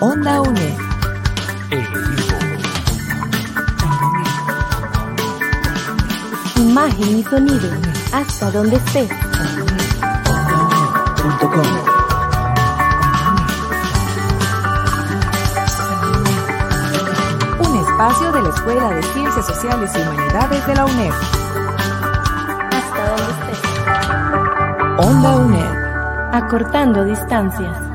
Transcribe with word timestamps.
Onda 0.00 0.40
UNED. 0.40 0.76
Imagen 6.56 7.18
y 7.18 7.22
sonido, 7.22 7.70
hasta 8.12 8.50
donde 8.50 8.76
esté. 8.76 9.08
Un 17.60 17.76
espacio 17.76 18.32
de 18.32 18.42
la 18.42 18.48
Escuela 18.48 18.90
de 18.90 19.02
Ciencias 19.02 19.46
Sociales 19.46 19.92
y 19.94 20.00
Humanidades 20.00 20.66
de 20.66 20.74
la 20.74 20.84
UNED. 20.86 21.12
Hasta 22.72 23.08
donde 23.10 23.52
esté. 23.52 25.08
Onda 25.08 25.36
UNED. 25.36 26.34
Acortando 26.34 27.04
distancias. 27.04 27.93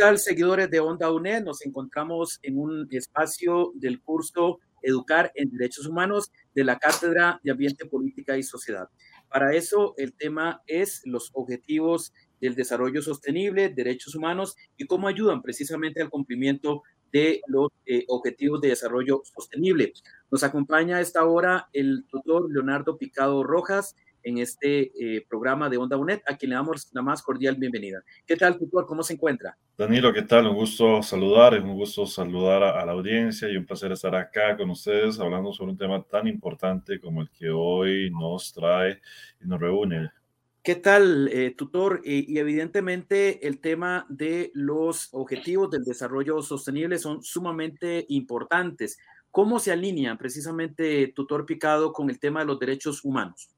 Tal, 0.00 0.18
seguidores 0.18 0.70
de 0.70 0.80
Onda 0.80 1.12
UNED? 1.12 1.42
Nos 1.42 1.66
encontramos 1.66 2.38
en 2.42 2.58
un 2.58 2.88
espacio 2.90 3.70
del 3.74 4.00
curso 4.00 4.58
Educar 4.80 5.30
en 5.34 5.50
Derechos 5.50 5.84
Humanos 5.86 6.32
de 6.54 6.64
la 6.64 6.78
Cátedra 6.78 7.38
de 7.44 7.50
Ambiente, 7.50 7.84
Política 7.84 8.38
y 8.38 8.42
Sociedad. 8.42 8.88
Para 9.28 9.54
eso, 9.54 9.92
el 9.98 10.14
tema 10.14 10.62
es 10.66 11.02
los 11.04 11.30
objetivos 11.34 12.14
del 12.40 12.54
desarrollo 12.54 13.02
sostenible, 13.02 13.68
derechos 13.68 14.14
humanos 14.14 14.56
y 14.78 14.86
cómo 14.86 15.06
ayudan 15.06 15.42
precisamente 15.42 16.00
al 16.00 16.08
cumplimiento 16.08 16.82
de 17.12 17.42
los 17.46 17.68
eh, 17.84 18.06
objetivos 18.08 18.62
de 18.62 18.68
desarrollo 18.68 19.20
sostenible. 19.22 19.92
Nos 20.30 20.42
acompaña 20.44 20.96
a 20.96 21.00
esta 21.02 21.26
hora 21.26 21.68
el 21.74 22.06
tutor 22.08 22.50
Leonardo 22.50 22.96
Picado 22.96 23.44
Rojas, 23.44 23.96
en 24.22 24.38
este 24.38 24.92
eh, 24.98 25.24
programa 25.28 25.68
de 25.68 25.76
Onda 25.76 25.96
UNED, 25.96 26.20
a 26.26 26.36
quien 26.36 26.50
le 26.50 26.56
damos 26.56 26.88
la 26.92 27.02
más 27.02 27.22
cordial 27.22 27.56
bienvenida. 27.56 28.02
¿Qué 28.26 28.36
tal, 28.36 28.58
tutor? 28.58 28.86
¿Cómo 28.86 29.02
se 29.02 29.14
encuentra? 29.14 29.56
Danilo, 29.76 30.12
¿qué 30.12 30.22
tal? 30.22 30.46
Un 30.46 30.54
gusto 30.54 31.02
saludar, 31.02 31.54
es 31.54 31.62
un 31.62 31.74
gusto 31.74 32.06
saludar 32.06 32.62
a, 32.62 32.80
a, 32.80 32.86
la 32.86 32.92
audiencia 32.92 33.48
y 33.48 33.56
un 33.56 33.64
placer 33.64 33.92
estar 33.92 34.14
acá 34.14 34.56
con 34.56 34.70
ustedes 34.70 35.18
hablando 35.18 35.52
sobre 35.52 35.72
un 35.72 35.78
tema 35.78 36.02
tan 36.02 36.26
importante 36.26 37.00
como 37.00 37.22
el 37.22 37.30
que 37.30 37.50
hoy 37.50 38.10
nos 38.10 38.52
trae 38.52 39.00
y 39.42 39.46
nos 39.46 39.60
reúne. 39.60 40.10
¿Qué 40.62 40.74
tal, 40.74 41.28
eh, 41.28 41.54
tutor? 41.56 42.02
Y, 42.04 42.30
y 42.30 42.38
evidentemente 42.38 43.46
el 43.48 43.60
tema 43.60 44.04
de 44.10 44.50
los 44.52 45.08
objetivos 45.12 45.70
del 45.70 45.84
desarrollo 45.84 46.42
sostenible 46.42 46.98
son 46.98 47.22
sumamente 47.22 48.04
importantes. 48.10 48.98
¿Cómo 49.30 49.58
se 49.58 49.72
alinean 49.72 50.18
precisamente, 50.18 51.12
tutor 51.14 51.46
Picado, 51.46 51.92
con 51.94 52.10
el 52.10 52.18
tema 52.18 52.40
de 52.40 52.46
los 52.46 52.58
derechos 52.58 53.04
humanos? 53.04 53.48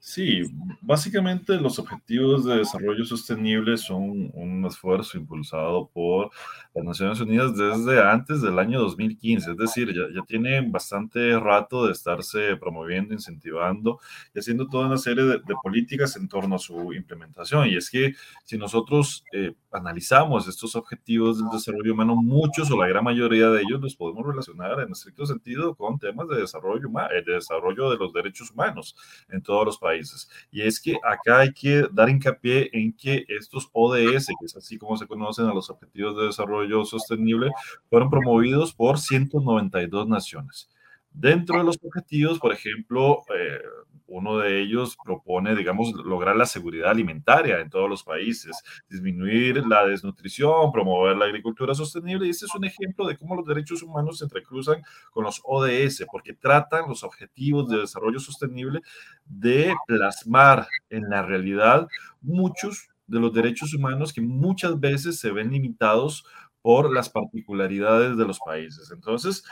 Sí, 0.00 0.42
básicamente 0.80 1.56
los 1.56 1.80
objetivos 1.80 2.44
de 2.44 2.58
desarrollo 2.58 3.04
sostenible 3.04 3.76
son 3.76 4.30
un 4.32 4.64
esfuerzo 4.64 5.18
impulsado 5.18 5.88
por 5.92 6.30
las 6.72 6.84
Naciones 6.84 7.20
Unidas 7.20 7.56
desde 7.56 8.00
antes 8.00 8.40
del 8.40 8.60
año 8.60 8.78
2015, 8.80 9.50
es 9.50 9.56
decir, 9.56 9.92
ya, 9.92 10.02
ya 10.14 10.24
tienen 10.24 10.70
bastante 10.70 11.38
rato 11.40 11.84
de 11.84 11.92
estarse 11.92 12.56
promoviendo, 12.56 13.12
incentivando 13.12 13.98
y 14.32 14.38
haciendo 14.38 14.68
toda 14.68 14.86
una 14.86 14.98
serie 14.98 15.24
de, 15.24 15.40
políticas 15.62 16.14
en 16.16 16.28
torno 16.28 16.54
a 16.54 16.60
su 16.60 16.92
implementación. 16.92 17.68
Y 17.68 17.76
es 17.76 17.90
que 17.90 18.14
si 18.44 18.56
nosotros 18.56 19.24
eh, 19.32 19.52
analizamos 19.72 20.46
estos 20.46 20.76
objetivos 20.76 21.38
del 21.38 21.50
desarrollo 21.50 21.92
humano, 21.92 22.14
muchos 22.14 22.70
o 22.70 22.76
la 22.80 22.86
gran 22.86 23.02
mayoría 23.02 23.50
de 23.50 23.62
ellos 23.62 23.80
los 23.80 23.96
podemos 23.96 24.24
relacionar 24.24 24.78
en 24.80 24.92
estricto 24.92 25.26
sentido 25.26 25.74
con 25.74 25.98
temas 25.98 26.28
de 26.28 26.36
desarrollo 26.36 26.88
humano, 26.88 27.08
de 27.12 27.32
desarrollo 27.32 27.90
de 27.90 27.96
los 27.96 28.12
derechos 28.12 28.52
humanos 28.52 28.94
en 29.28 29.42
todos 29.42 29.66
los 29.66 29.76
países 29.76 29.87
países. 29.88 30.28
Y 30.50 30.62
es 30.62 30.80
que 30.80 30.98
acá 31.02 31.40
hay 31.40 31.52
que 31.52 31.86
dar 31.92 32.10
hincapié 32.10 32.68
en 32.72 32.92
que 32.92 33.24
estos 33.28 33.68
ODS, 33.72 34.26
que 34.38 34.46
es 34.46 34.56
así 34.56 34.76
como 34.78 34.96
se 34.96 35.06
conocen 35.06 35.46
a 35.46 35.54
los 35.54 35.70
Objetivos 35.70 36.16
de 36.16 36.26
Desarrollo 36.26 36.84
Sostenible, 36.84 37.50
fueron 37.88 38.10
promovidos 38.10 38.74
por 38.74 38.98
192 38.98 40.08
naciones. 40.08 40.68
Dentro 41.10 41.58
de 41.58 41.64
los 41.64 41.78
objetivos, 41.82 42.38
por 42.38 42.52
ejemplo, 42.52 43.22
eh, 43.34 43.60
uno 44.08 44.38
de 44.38 44.60
ellos 44.60 44.96
propone, 45.02 45.54
digamos, 45.54 45.92
lograr 46.04 46.34
la 46.34 46.46
seguridad 46.46 46.90
alimentaria 46.90 47.60
en 47.60 47.70
todos 47.70 47.88
los 47.88 48.02
países, 48.02 48.56
disminuir 48.88 49.64
la 49.66 49.86
desnutrición, 49.86 50.72
promover 50.72 51.16
la 51.16 51.26
agricultura 51.26 51.74
sostenible. 51.74 52.26
Y 52.26 52.30
este 52.30 52.46
es 52.46 52.54
un 52.54 52.64
ejemplo 52.64 53.06
de 53.06 53.16
cómo 53.16 53.36
los 53.36 53.46
derechos 53.46 53.82
humanos 53.82 54.18
se 54.18 54.24
entrecruzan 54.24 54.82
con 55.12 55.24
los 55.24 55.40
ODS, 55.44 56.06
porque 56.10 56.34
tratan 56.34 56.88
los 56.88 57.04
objetivos 57.04 57.68
de 57.68 57.80
desarrollo 57.80 58.18
sostenible 58.18 58.80
de 59.26 59.74
plasmar 59.86 60.66
en 60.88 61.08
la 61.08 61.22
realidad 61.22 61.86
muchos 62.20 62.88
de 63.06 63.20
los 63.20 63.32
derechos 63.32 63.74
humanos 63.74 64.12
que 64.12 64.20
muchas 64.20 64.78
veces 64.78 65.18
se 65.18 65.32
ven 65.32 65.50
limitados 65.50 66.24
por 66.62 66.92
las 66.92 67.08
particularidades 67.08 68.16
de 68.16 68.24
los 68.24 68.38
países. 68.40 68.90
Entonces, 68.90 69.44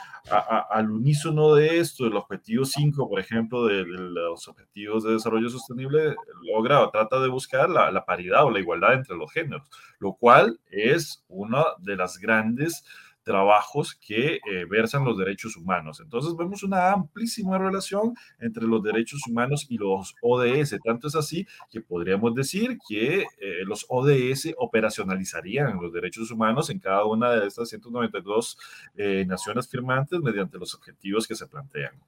al 0.69 0.91
unísono 0.91 1.55
de 1.55 1.79
esto, 1.79 2.05
el 2.05 2.15
objetivo 2.15 2.65
5, 2.65 3.09
por 3.09 3.19
ejemplo, 3.19 3.65
de, 3.65 3.85
los 3.85 4.47
objetivos 4.47 5.03
de 5.03 5.13
desarrollo 5.13 5.49
sostenible, 5.49 6.15
logra 6.43 6.89
trata 6.91 7.19
de 7.19 7.29
buscar 7.29 7.69
la, 7.69 8.05
paridad 8.05 8.45
o 8.45 8.51
la 8.51 8.59
igualdad 8.59 8.93
entre 8.93 9.15
los 9.15 9.31
géneros, 9.31 9.67
lo 9.99 10.13
cual 10.13 10.59
es 10.69 11.23
una 11.27 11.63
de 11.79 11.95
las 11.95 12.17
grandes 12.17 12.83
trabajos 13.27 13.93
que 13.93 14.35
eh, 14.35 14.65
versan 14.69 15.03
los 15.03 15.17
derechos 15.17 15.57
humanos. 15.57 15.99
Entonces 15.99 16.33
vemos 16.37 16.63
una 16.63 16.93
amplísima 16.93 17.57
relación 17.57 18.15
entre 18.39 18.63
los 18.63 18.81
derechos 18.81 19.19
humanos 19.27 19.65
y 19.67 19.77
los 19.77 20.15
ODS. 20.21 20.77
Tanto 20.81 21.09
es 21.09 21.15
así 21.15 21.45
que 21.69 21.81
podríamos 21.81 22.33
decir 22.33 22.77
que 22.87 23.25
eh, 23.37 23.65
los 23.65 23.85
ODS 23.89 24.53
operacionalizarían 24.57 25.77
los 25.81 25.91
derechos 25.91 26.31
humanos 26.31 26.69
en 26.69 26.79
cada 26.79 27.03
una 27.03 27.31
de 27.31 27.47
estas 27.47 27.67
192 27.67 28.57
eh, 28.95 29.25
naciones 29.27 29.67
firmantes 29.67 30.21
mediante 30.21 30.57
los 30.57 30.73
objetivos 30.73 31.27
que 31.27 31.35
se 31.35 31.47
plantean. 31.47 31.99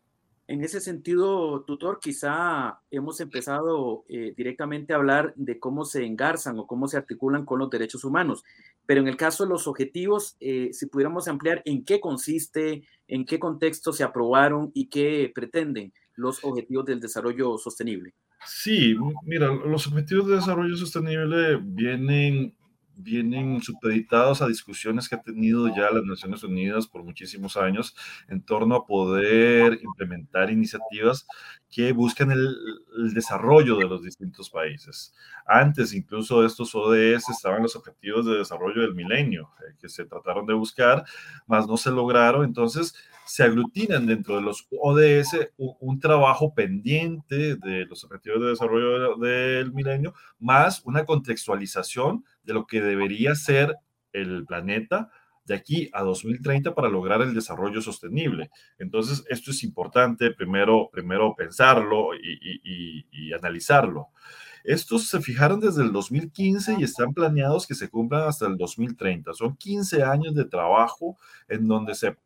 En 0.50 0.64
ese 0.64 0.82
sentido, 0.82 1.62
tutor, 1.62 2.00
quizá 2.02 2.80
hemos 2.90 3.20
empezado 3.20 4.04
eh, 4.10 4.34
directamente 4.36 4.94
a 4.94 4.96
hablar 4.96 5.32
de 5.36 5.60
cómo 5.60 5.86
se 5.86 6.04
engarzan 6.04 6.58
o 6.58 6.66
cómo 6.66 6.88
se 6.88 6.98
articulan 6.98 7.46
con 7.46 7.60
los 7.60 7.70
derechos 7.70 8.04
humanos, 8.04 8.44
pero 8.88 9.00
en 9.00 9.08
el 9.08 9.16
caso 9.16 9.44
de 9.44 9.50
los 9.52 9.68
objetivos, 9.68 10.38
eh, 10.40 10.70
si 10.74 10.88
pudiéramos 10.88 11.28
ampliar 11.28 11.62
en 11.66 11.86
qué 11.86 12.00
consiste, 12.00 12.82
en 13.08 13.28
qué 13.28 13.38
contexto 13.38 13.94
se 13.94 14.04
aprobaron 14.04 14.72
y 14.74 14.88
qué 14.88 15.32
pretenden 15.36 15.94
los 16.16 16.44
objetivos 16.44 16.86
del 16.86 17.00
desarrollo 17.00 17.60
sostenible. 17.60 18.16
Sí, 18.44 18.98
mira, 19.26 19.54
los 19.54 19.86
objetivos 19.86 20.30
de 20.30 20.38
desarrollo 20.38 20.76
sostenible 20.78 21.60
vienen 21.62 22.56
vienen 23.02 23.62
supeditados 23.62 24.42
a 24.42 24.48
discusiones 24.48 25.08
que 25.08 25.16
ha 25.16 25.22
tenido 25.22 25.68
ya 25.70 25.90
las 25.92 26.04
Naciones 26.04 26.44
Unidas 26.44 26.88
por 26.88 27.04
muchísimos 27.04 27.56
años 27.56 27.96
en 28.28 28.42
torno 28.42 28.76
a 28.76 28.86
poder 28.86 29.80
implementar 29.82 30.52
iniciativas 30.52 31.26
que 31.70 31.94
buscan 31.94 32.32
el, 32.32 32.56
el, 32.98 33.14
desarrollo 33.14 33.78
de 33.78 33.86
los 33.86 34.04
distintos 34.04 34.50
países. 34.50 35.14
Antes 35.46 35.94
incluso 35.94 36.42
de 36.42 36.48
estos 36.48 36.76
ODS 36.76 37.30
estaban 37.30 37.64
los 37.64 37.76
objetivos 37.76 38.26
de 38.26 38.40
desarrollo 38.40 38.82
del 38.82 38.96
milenio, 38.96 39.52
eh, 39.60 39.76
que 39.80 39.88
se 39.88 40.06
trataron 40.06 40.46
de 40.46 40.54
buscar, 40.54 41.06
mas 41.48 41.68
no 41.68 41.78
se 41.78 41.92
lograron. 41.92 42.44
Entonces 42.44 42.96
se 43.26 43.44
aglutinan 43.44 44.08
dentro 44.08 44.36
de 44.38 44.42
los 44.42 44.68
ODS 44.72 45.52
un, 45.58 45.76
un 45.80 46.00
trabajo 46.00 46.54
pendiente 46.56 47.56
de 47.56 47.86
los 47.86 48.04
objetivos 48.04 48.42
de 48.42 48.50
desarrollo 48.50 49.16
del 49.18 49.72
milenio, 49.72 50.16
más 50.40 50.82
una 50.84 51.06
contextualización 51.06 52.26
de 52.50 52.56
lo 52.56 52.66
que 52.66 52.82
debería 52.82 53.36
ser 53.36 53.76
el 54.12 54.44
planeta 54.46 55.10
de 55.46 55.54
aquí 55.54 55.90
a 55.94 56.02
2030 56.02 56.74
para 56.74 56.90
lograr 56.90 57.22
el 57.22 57.34
desarrollo 57.34 57.82
sostenible. 57.82 58.50
Entonces, 58.80 59.24
esto 59.30 59.52
es 59.52 59.64
importante 59.64 60.32
primero, 60.32 60.90
primero 60.92 61.36
pensarlo 61.36 62.16
y, 62.16 63.06
y, 63.12 63.34
analizarlo. 63.34 64.08
Estos 64.64 65.08
se 65.08 65.22
fijaron 65.22 65.60
desde 65.60 65.84
el 65.84 65.92
2015 65.92 66.78
y 66.80 66.84
están 66.84 67.14
planeados 67.14 67.68
que 67.68 67.76
se 67.76 67.90
cumplan 67.90 68.28
hasta 68.28 68.48
el 68.48 68.58
2030. 68.58 69.34
Son 69.34 69.56
15 69.56 70.04
años 70.04 70.34
de 70.36 70.46
trabajo 70.46 71.18
en 71.48 71.68
donde 71.68 71.96
se 71.96 72.18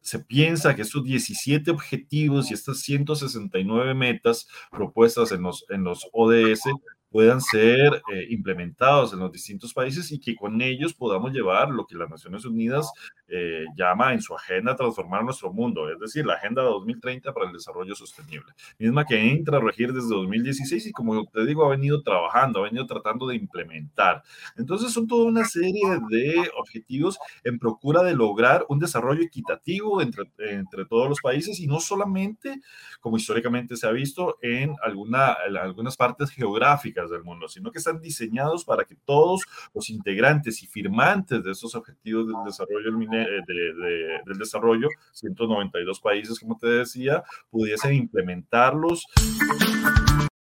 se 0.00 0.20
piensa 0.20 0.74
que 0.74 0.82
estos 0.82 1.04
17 1.04 1.70
objetivos 1.70 2.50
y 2.50 2.54
estas 2.54 2.78
169 2.78 3.92
metas 3.94 4.48
propuestas 4.70 5.32
en 5.32 5.42
los, 5.42 5.66
en 5.68 5.84
los 5.84 6.08
ODS 6.12 6.62
puedan 7.10 7.40
ser 7.40 8.02
eh, 8.12 8.26
implementados 8.30 9.12
en 9.12 9.20
los 9.20 9.32
distintos 9.32 9.72
países 9.72 10.12
y 10.12 10.20
que 10.20 10.36
con 10.36 10.60
ellos 10.60 10.94
podamos 10.94 11.32
llevar 11.32 11.70
lo 11.70 11.86
que 11.86 11.96
las 11.96 12.10
Naciones 12.10 12.44
Unidas 12.44 12.90
eh, 13.28 13.64
llama 13.76 14.12
en 14.12 14.20
su 14.20 14.34
agenda 14.34 14.76
transformar 14.76 15.24
nuestro 15.24 15.52
mundo, 15.52 15.90
es 15.90 15.98
decir, 15.98 16.24
la 16.24 16.34
Agenda 16.34 16.62
2030 16.62 17.32
para 17.32 17.46
el 17.46 17.52
Desarrollo 17.52 17.94
Sostenible, 17.94 18.52
misma 18.78 19.04
que 19.04 19.30
entra 19.30 19.58
a 19.58 19.60
regir 19.60 19.92
desde 19.92 20.08
2016 20.08 20.86
y 20.86 20.92
como 20.92 21.26
te 21.26 21.44
digo, 21.44 21.64
ha 21.64 21.70
venido 21.70 22.02
trabajando, 22.02 22.60
ha 22.60 22.64
venido 22.64 22.86
tratando 22.86 23.26
de 23.26 23.36
implementar. 23.36 24.22
Entonces 24.56 24.92
son 24.92 25.06
toda 25.06 25.26
una 25.26 25.44
serie 25.44 25.98
de 26.08 26.50
objetivos 26.58 27.18
en 27.44 27.58
procura 27.58 28.02
de 28.02 28.14
lograr 28.14 28.64
un 28.68 28.78
desarrollo 28.78 29.22
equitativo 29.22 30.00
entre, 30.00 30.24
entre 30.38 30.86
todos 30.86 31.08
los 31.08 31.20
países 31.20 31.60
y 31.60 31.66
no 31.66 31.80
solamente, 31.80 32.60
como 33.00 33.16
históricamente 33.16 33.76
se 33.76 33.86
ha 33.86 33.92
visto, 33.92 34.38
en, 34.42 34.74
alguna, 34.82 35.36
en 35.46 35.56
algunas 35.56 35.96
partes 35.96 36.30
geográficas, 36.30 36.97
del 37.06 37.22
mundo, 37.22 37.48
sino 37.48 37.70
que 37.70 37.78
están 37.78 38.00
diseñados 38.00 38.64
para 38.64 38.84
que 38.84 38.96
todos 39.04 39.42
los 39.74 39.90
integrantes 39.90 40.62
y 40.62 40.66
firmantes 40.66 41.44
de 41.44 41.52
esos 41.52 41.74
objetivos 41.74 42.26
del 42.26 42.36
desarrollo, 42.44 42.90
eh, 43.12 44.22
del 44.26 44.38
desarrollo 44.38 44.88
192 45.12 46.00
países, 46.00 46.40
como 46.40 46.58
te 46.58 46.66
decía, 46.66 47.22
pudiesen 47.50 47.94
implementarlos 47.94 49.06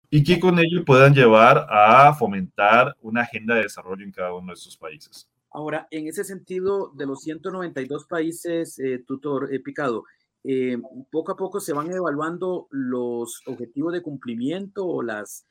y 0.10 0.24
que 0.24 0.40
con 0.40 0.58
ello 0.60 0.84
puedan 0.86 1.14
llevar 1.14 1.68
a 1.70 2.14
fomentar 2.14 2.96
una 3.02 3.22
agenda 3.22 3.56
de 3.56 3.64
desarrollo 3.64 4.04
en 4.04 4.12
cada 4.12 4.34
uno 4.34 4.48
de 4.48 4.54
esos 4.54 4.78
países. 4.78 5.30
Ahora, 5.52 5.88
en 5.92 6.08
ese 6.08 6.24
sentido, 6.24 6.92
de 6.96 7.06
los 7.06 7.22
192 7.22 8.06
países, 8.06 8.80
eh, 8.80 9.04
tutor 9.06 9.54
eh, 9.54 9.60
Picado, 9.60 10.04
eh, 10.44 10.78
poco 11.12 11.32
a 11.32 11.36
poco 11.36 11.60
se 11.60 11.74
van 11.74 11.92
evaluando 11.92 12.68
los 12.72 13.42
objetivos 13.48 13.94
de 13.94 14.02
cumplimiento 14.02 14.86
o 14.86 15.02
las, 15.02 15.46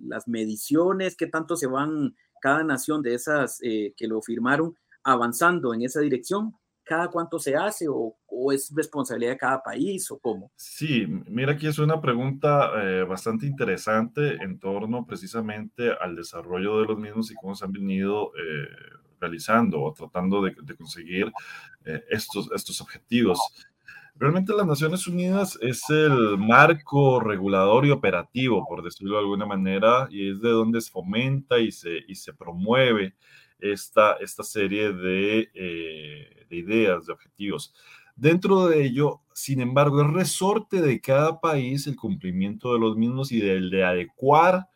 las 0.00 0.28
mediciones, 0.28 1.16
qué 1.16 1.26
tanto 1.26 1.56
se 1.56 1.66
van 1.66 2.14
cada 2.40 2.64
nación 2.64 3.02
de 3.02 3.14
esas 3.14 3.58
que 3.60 4.06
lo 4.08 4.20
firmaron 4.20 4.76
avanzando 5.04 5.74
en 5.74 5.82
esa 5.82 6.00
dirección 6.00 6.54
cada 6.84 7.08
cuánto 7.08 7.38
se 7.38 7.56
hace 7.56 7.86
o, 7.88 8.16
es 8.52 8.72
responsabilidad 8.74 9.32
de 9.32 9.38
cada 9.38 9.62
país 9.62 10.10
o 10.10 10.18
cómo? 10.18 10.50
Sí, 10.56 11.06
mira 11.06 11.52
aquí 11.52 11.66
es 11.68 11.78
una 11.78 12.00
pregunta 12.00 12.72
eh, 12.82 13.04
bastante 13.04 13.46
interesante 13.46 14.34
en 14.42 14.58
torno 14.58 15.06
precisamente 15.06 15.92
al 15.92 16.16
desarrollo 16.16 16.80
de 16.80 16.86
los 16.86 16.98
mismos 16.98 17.30
y 17.30 17.34
cómo 17.34 17.54
se 17.54 17.64
han 17.64 17.72
venido 17.72 18.32
eh, 18.34 18.68
realizando 19.20 19.80
o 19.80 19.92
tratando 19.92 20.42
de, 20.42 20.54
conseguir 20.76 21.30
eh, 21.84 22.02
estos, 22.10 22.50
estos 22.52 22.80
objetivos. 22.80 23.38
Realmente 24.22 24.54
las 24.54 24.68
Naciones 24.68 25.08
Unidas 25.08 25.58
es 25.60 25.82
el 25.90 26.38
marco 26.38 27.18
regulador 27.18 27.84
y 27.84 27.90
operativo, 27.90 28.64
por 28.68 28.84
decirlo 28.84 29.16
de 29.16 29.22
alguna 29.22 29.46
manera, 29.46 30.06
y 30.12 30.30
es 30.30 30.40
de 30.40 30.50
donde 30.50 30.80
se 30.80 30.92
fomenta 30.92 31.58
y 31.58 31.72
se, 31.72 32.04
y 32.06 32.14
se 32.14 32.32
promueve 32.32 33.16
esta, 33.58 34.12
esta 34.20 34.44
serie 34.44 34.92
de, 34.92 35.50
eh, 35.52 36.46
de 36.48 36.56
ideas, 36.56 37.06
de 37.06 37.14
objetivos. 37.14 37.74
Dentro 38.14 38.68
de 38.68 38.84
ello, 38.84 39.22
sin 39.34 39.60
embargo, 39.60 40.02
es 40.02 40.12
resorte 40.12 40.80
de 40.80 41.00
cada 41.00 41.40
país 41.40 41.88
el 41.88 41.96
cumplimiento 41.96 42.74
de 42.74 42.78
los 42.78 42.96
mismos 42.96 43.32
y 43.32 43.40
del 43.40 43.70
de 43.70 43.82
adecuar 43.82 44.68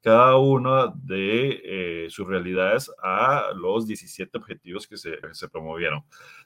cada 0.00 0.38
una 0.38 0.94
de 0.96 1.60
eh, 1.62 2.06
sus 2.08 2.26
realidades 2.26 2.90
a 3.02 3.48
los 3.54 3.86
17 3.86 4.38
objetivos 4.38 4.86
que 4.86 4.96
se, 4.96 5.18
se 5.32 5.48
promovieron. 5.50 6.02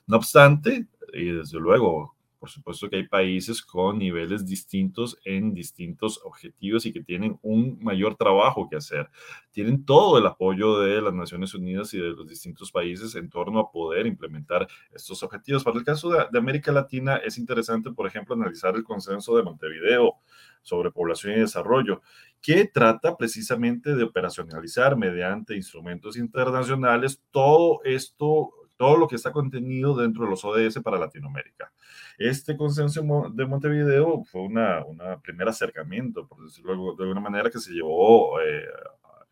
No 0.08 0.16
obstante, 0.16 0.88
y 1.12 1.26
desde 1.26 1.60
luego, 1.60 2.17
por 2.38 2.50
supuesto 2.50 2.88
que 2.88 2.96
hay 2.96 3.08
países 3.08 3.62
con 3.62 3.98
niveles 3.98 4.46
distintos 4.46 5.18
en 5.24 5.54
distintos 5.54 6.20
objetivos 6.24 6.86
y 6.86 6.92
que 6.92 7.02
tienen 7.02 7.38
un 7.42 7.78
mayor 7.82 8.16
trabajo 8.16 8.68
que 8.68 8.76
hacer. 8.76 9.10
Tienen 9.50 9.84
todo 9.84 10.18
el 10.18 10.26
apoyo 10.26 10.78
de 10.78 11.02
las 11.02 11.14
Naciones 11.14 11.54
Unidas 11.54 11.92
y 11.94 11.98
de 11.98 12.10
los 12.10 12.28
distintos 12.28 12.70
países 12.70 13.14
en 13.14 13.28
torno 13.28 13.58
a 13.58 13.70
poder 13.70 14.06
implementar 14.06 14.68
estos 14.92 15.22
objetivos. 15.22 15.64
Para 15.64 15.78
el 15.78 15.84
caso 15.84 16.10
de, 16.10 16.38
América 16.38 16.70
Latina 16.72 17.16
es 17.16 17.38
interesante, 17.38 17.90
por 17.90 18.06
ejemplo, 18.06 18.34
analizar 18.34 18.76
el 18.76 18.84
consenso 18.84 19.36
de 19.36 19.42
Montevideo 19.42 20.14
sobre 20.62 20.90
población 20.90 21.34
y 21.34 21.40
desarrollo, 21.40 22.02
que 22.40 22.66
trata 22.66 23.16
precisamente 23.16 23.94
de 23.94 24.04
operacionalizar 24.04 24.96
mediante 24.96 25.56
instrumentos 25.56 26.16
internacionales 26.16 27.22
todo 27.30 27.80
esto 27.84 28.52
todo 28.78 28.96
lo 28.96 29.08
que 29.08 29.16
está 29.16 29.32
contenido 29.32 29.94
dentro 29.94 30.24
de 30.24 30.30
los 30.30 30.44
ODS 30.44 30.80
para 30.82 30.98
Latinoamérica. 30.98 31.70
Este 32.16 32.56
consenso 32.56 33.02
de 33.34 33.46
Montevideo 33.46 34.24
fue 34.24 34.42
una, 34.42 34.84
una 34.84 35.20
primer 35.20 35.48
acercamiento, 35.48 36.26
por 36.26 36.42
decirlo 36.42 36.94
de 36.96 37.02
alguna 37.02 37.20
manera, 37.20 37.50
que 37.50 37.58
se 37.58 37.72
llevó 37.72 38.40
eh, 38.40 38.64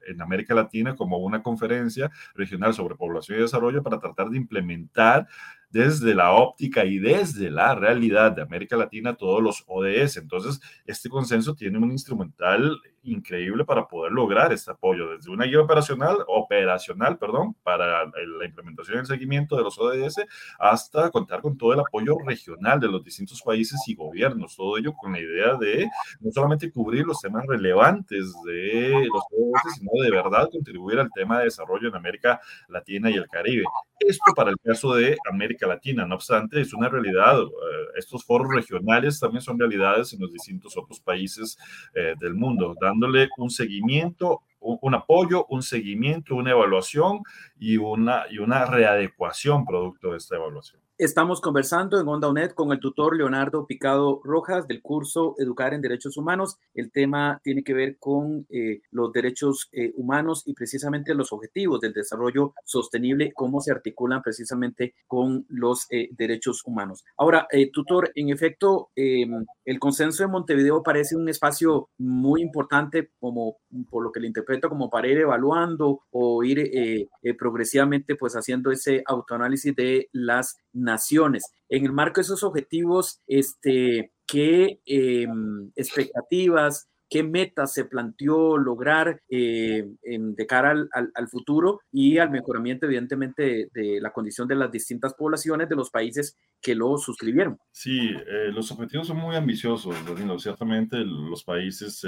en 0.09 0.21
América 0.21 0.55
Latina 0.55 0.95
como 0.95 1.19
una 1.19 1.43
conferencia 1.43 2.11
regional 2.35 2.75
sobre 2.75 2.97
población 2.97 3.39
y 3.39 3.43
desarrollo 3.43 3.83
para 3.83 3.99
tratar 3.99 4.29
de 4.31 4.37
implementar 4.37 5.27
desde 5.71 6.15
la 6.15 6.33
óptica 6.33 6.85
y 6.85 6.99
desde 6.99 7.51
la 7.51 7.75
realidad 7.75 8.33
de 8.33 8.43
América 8.43 8.77
Latina 8.77 9.15
todos 9.15 9.43
los 9.43 9.65
ODS. 9.67 10.17
Entonces, 10.17 10.61
este 10.87 11.09
consenso 11.09 11.55
tiene 11.55 11.79
un 11.79 11.91
instrumental 11.91 12.81
increíble 13.06 13.64
para 13.64 13.87
poder 13.87 14.12
lograr 14.12 14.53
este 14.53 14.70
apoyo, 14.70 15.11
desde 15.17 15.31
una 15.31 15.44
guía 15.44 15.61
operacional, 15.61 16.17
operacional, 16.26 17.19
perdón, 17.19 17.55
para 17.62 18.05
la 18.05 18.44
implementación 18.44 18.99
y 18.99 19.00
el 19.00 19.06
seguimiento 19.06 19.56
de 19.56 19.62
los 19.62 19.79
ODS, 19.79 20.26
hasta 20.58 21.11
contar 21.11 21.41
con 21.41 21.56
todo 21.56 21.73
el 21.73 21.81
apoyo 21.81 22.17
regional 22.25 22.81
de 22.81 22.88
los 22.88 23.03
distintos 23.05 23.43
países 23.43 23.81
y 23.87 23.94
gobiernos, 23.94 24.56
todo 24.56 24.79
ello 24.79 24.93
con 24.94 25.12
la 25.12 25.20
idea 25.20 25.55
de 25.55 25.88
no 26.20 26.31
solamente 26.31 26.70
cubrir 26.70 27.05
los 27.06 27.20
temas 27.20 27.44
relevantes 27.47 28.35
de 28.44 29.09
los 29.12 29.23
ODS, 29.31 29.79
sino 29.79 29.91
de 30.02 30.11
verdad 30.11 30.49
contribuir 30.50 30.99
al 30.99 31.11
tema 31.12 31.38
de 31.38 31.44
desarrollo 31.44 31.88
en 31.88 31.97
América 31.97 32.41
Latina 32.69 33.11
y 33.11 33.14
el 33.14 33.29
Caribe. 33.29 33.64
Esto 33.99 34.35
para 34.35 34.50
el 34.50 34.56
caso 34.62 34.94
de 34.94 35.17
América 35.31 35.67
Latina, 35.67 36.06
no 36.06 36.17
obstante, 36.17 36.61
es 36.61 36.75
una 36.75 36.88
realidad. 36.88 37.41
Eh, 37.41 37.87
estos 37.97 38.25
foros 38.25 38.55
regionales 38.55 39.19
también 39.19 39.43
son 39.43 39.59
realidades 39.59 40.12
en 40.12 40.20
los 40.20 40.32
distintos 40.32 40.76
otros 40.76 41.00
países 41.00 41.56
eh, 41.94 42.14
del 42.20 42.35
mundo, 42.35 42.75
dándole 42.99 43.29
un 43.37 43.51
seguimiento, 43.51 44.43
un, 44.61 44.95
apoyo, 44.95 45.47
un 45.49 45.63
seguimiento, 45.63 46.35
una 46.35 46.51
evaluación 46.51 47.21
y 47.59 47.77
una, 47.77 48.25
y 48.31 48.39
una 48.39 48.65
readecuación 48.65 49.65
producto 49.65 50.13
de 50.13 50.19
esta 50.19 50.37
evaluación. 50.37 50.86
Estamos 50.99 51.43
conversando 51.43 52.01
en 52.01 52.09
Onda 52.09 52.31
UNED 52.31 52.53
con 52.53 52.73
el 52.73 52.81
tutor 52.81 53.15
Leonardo 53.15 53.67
Picado 53.67 54.23
Rojas 54.25 54.67
del 54.67 54.81
curso 54.81 55.35
Educar 55.37 55.75
en 55.75 55.83
Derechos 55.83 56.17
Humanos. 56.17 56.57
El 56.73 56.91
tema 56.91 57.39
tiene 57.45 57.63
que 57.63 57.75
ver 57.75 57.99
con 57.99 58.47
eh, 58.49 58.81
los 58.93 59.13
derechos 59.13 59.69
eh, 59.73 59.93
humanos 59.95 60.43
y 60.47 60.55
precisamente 60.55 61.15
los 61.15 61.35
objetivos 61.35 61.83
del 61.83 61.93
desarrollo 61.93 62.55
sostenible, 62.65 63.35
cómo 63.35 63.61
se 63.61 63.73
articulan 63.73 64.23
precisamente 64.23 64.95
con 65.07 65.45
los 65.51 65.85
eh, 65.91 66.09
derechos 66.13 66.63
humanos. 66.65 67.05
Ahora, 67.19 67.47
tutor, 67.75 68.11
en 68.15 68.31
efecto, 68.31 68.89
em, 68.97 69.45
el 69.67 69.79
consenso 69.79 70.23
de 70.23 70.29
Montevideo 70.29 70.83
parece 70.83 71.15
un 71.15 71.29
espacio 71.29 71.91
muy 71.99 72.41
importante 72.41 73.11
como 73.21 73.59
por 73.91 74.03
lo 74.03 74.13
que 74.13 74.21
le 74.21 74.29
interpreto 74.29 74.71
como 74.71 74.89
para 74.89 75.09
ir 75.09 75.19
evaluando 75.19 76.05
o 76.11 76.43
ir 76.43 77.11
progresivamente 77.39 78.17
pues 78.17 78.33
haciendo 78.33 78.71
ese 78.71 79.03
autoanálisis 79.05 79.77
de 79.77 80.09
las 80.13 80.57
naciones. 80.76 81.44
En 81.69 81.84
el 81.84 81.93
marco 81.93 82.20
de 82.20 82.23
esos 82.23 82.43
objetivos, 82.43 83.20
este, 83.26 84.12
¿qué 84.26 84.81
em, 84.87 85.70
expectativas, 85.75 86.88
qué 87.08 87.23
metas 87.23 87.73
se 87.73 87.84
planteó 87.84 88.58
lograr 88.58 89.23
eh, 89.28 89.87
de 90.02 90.47
cara 90.47 90.75
al, 90.92 91.28
futuro 91.28 91.80
y 91.92 92.18
al 92.18 92.30
mejoramiento, 92.30 92.87
evidentemente, 92.87 93.71
de, 93.73 94.00
la 94.00 94.12
condición 94.12 94.49
de 94.49 94.56
las 94.56 94.73
distintas 94.73 95.14
poblaciones 95.14 95.68
de 95.68 95.76
los 95.76 95.90
países 95.90 96.37
que 96.61 96.75
lo 96.75 96.99
suscribieron. 96.99 97.59
Sí, 97.71 98.11
eh, 98.11 98.50
los 98.52 98.71
objetivos 98.73 99.06
son 99.06 99.18
muy 99.18 99.37
ambiciosos, 99.37 99.95
Ciertamente 100.38 100.99
los 100.99 101.45
países 101.45 102.04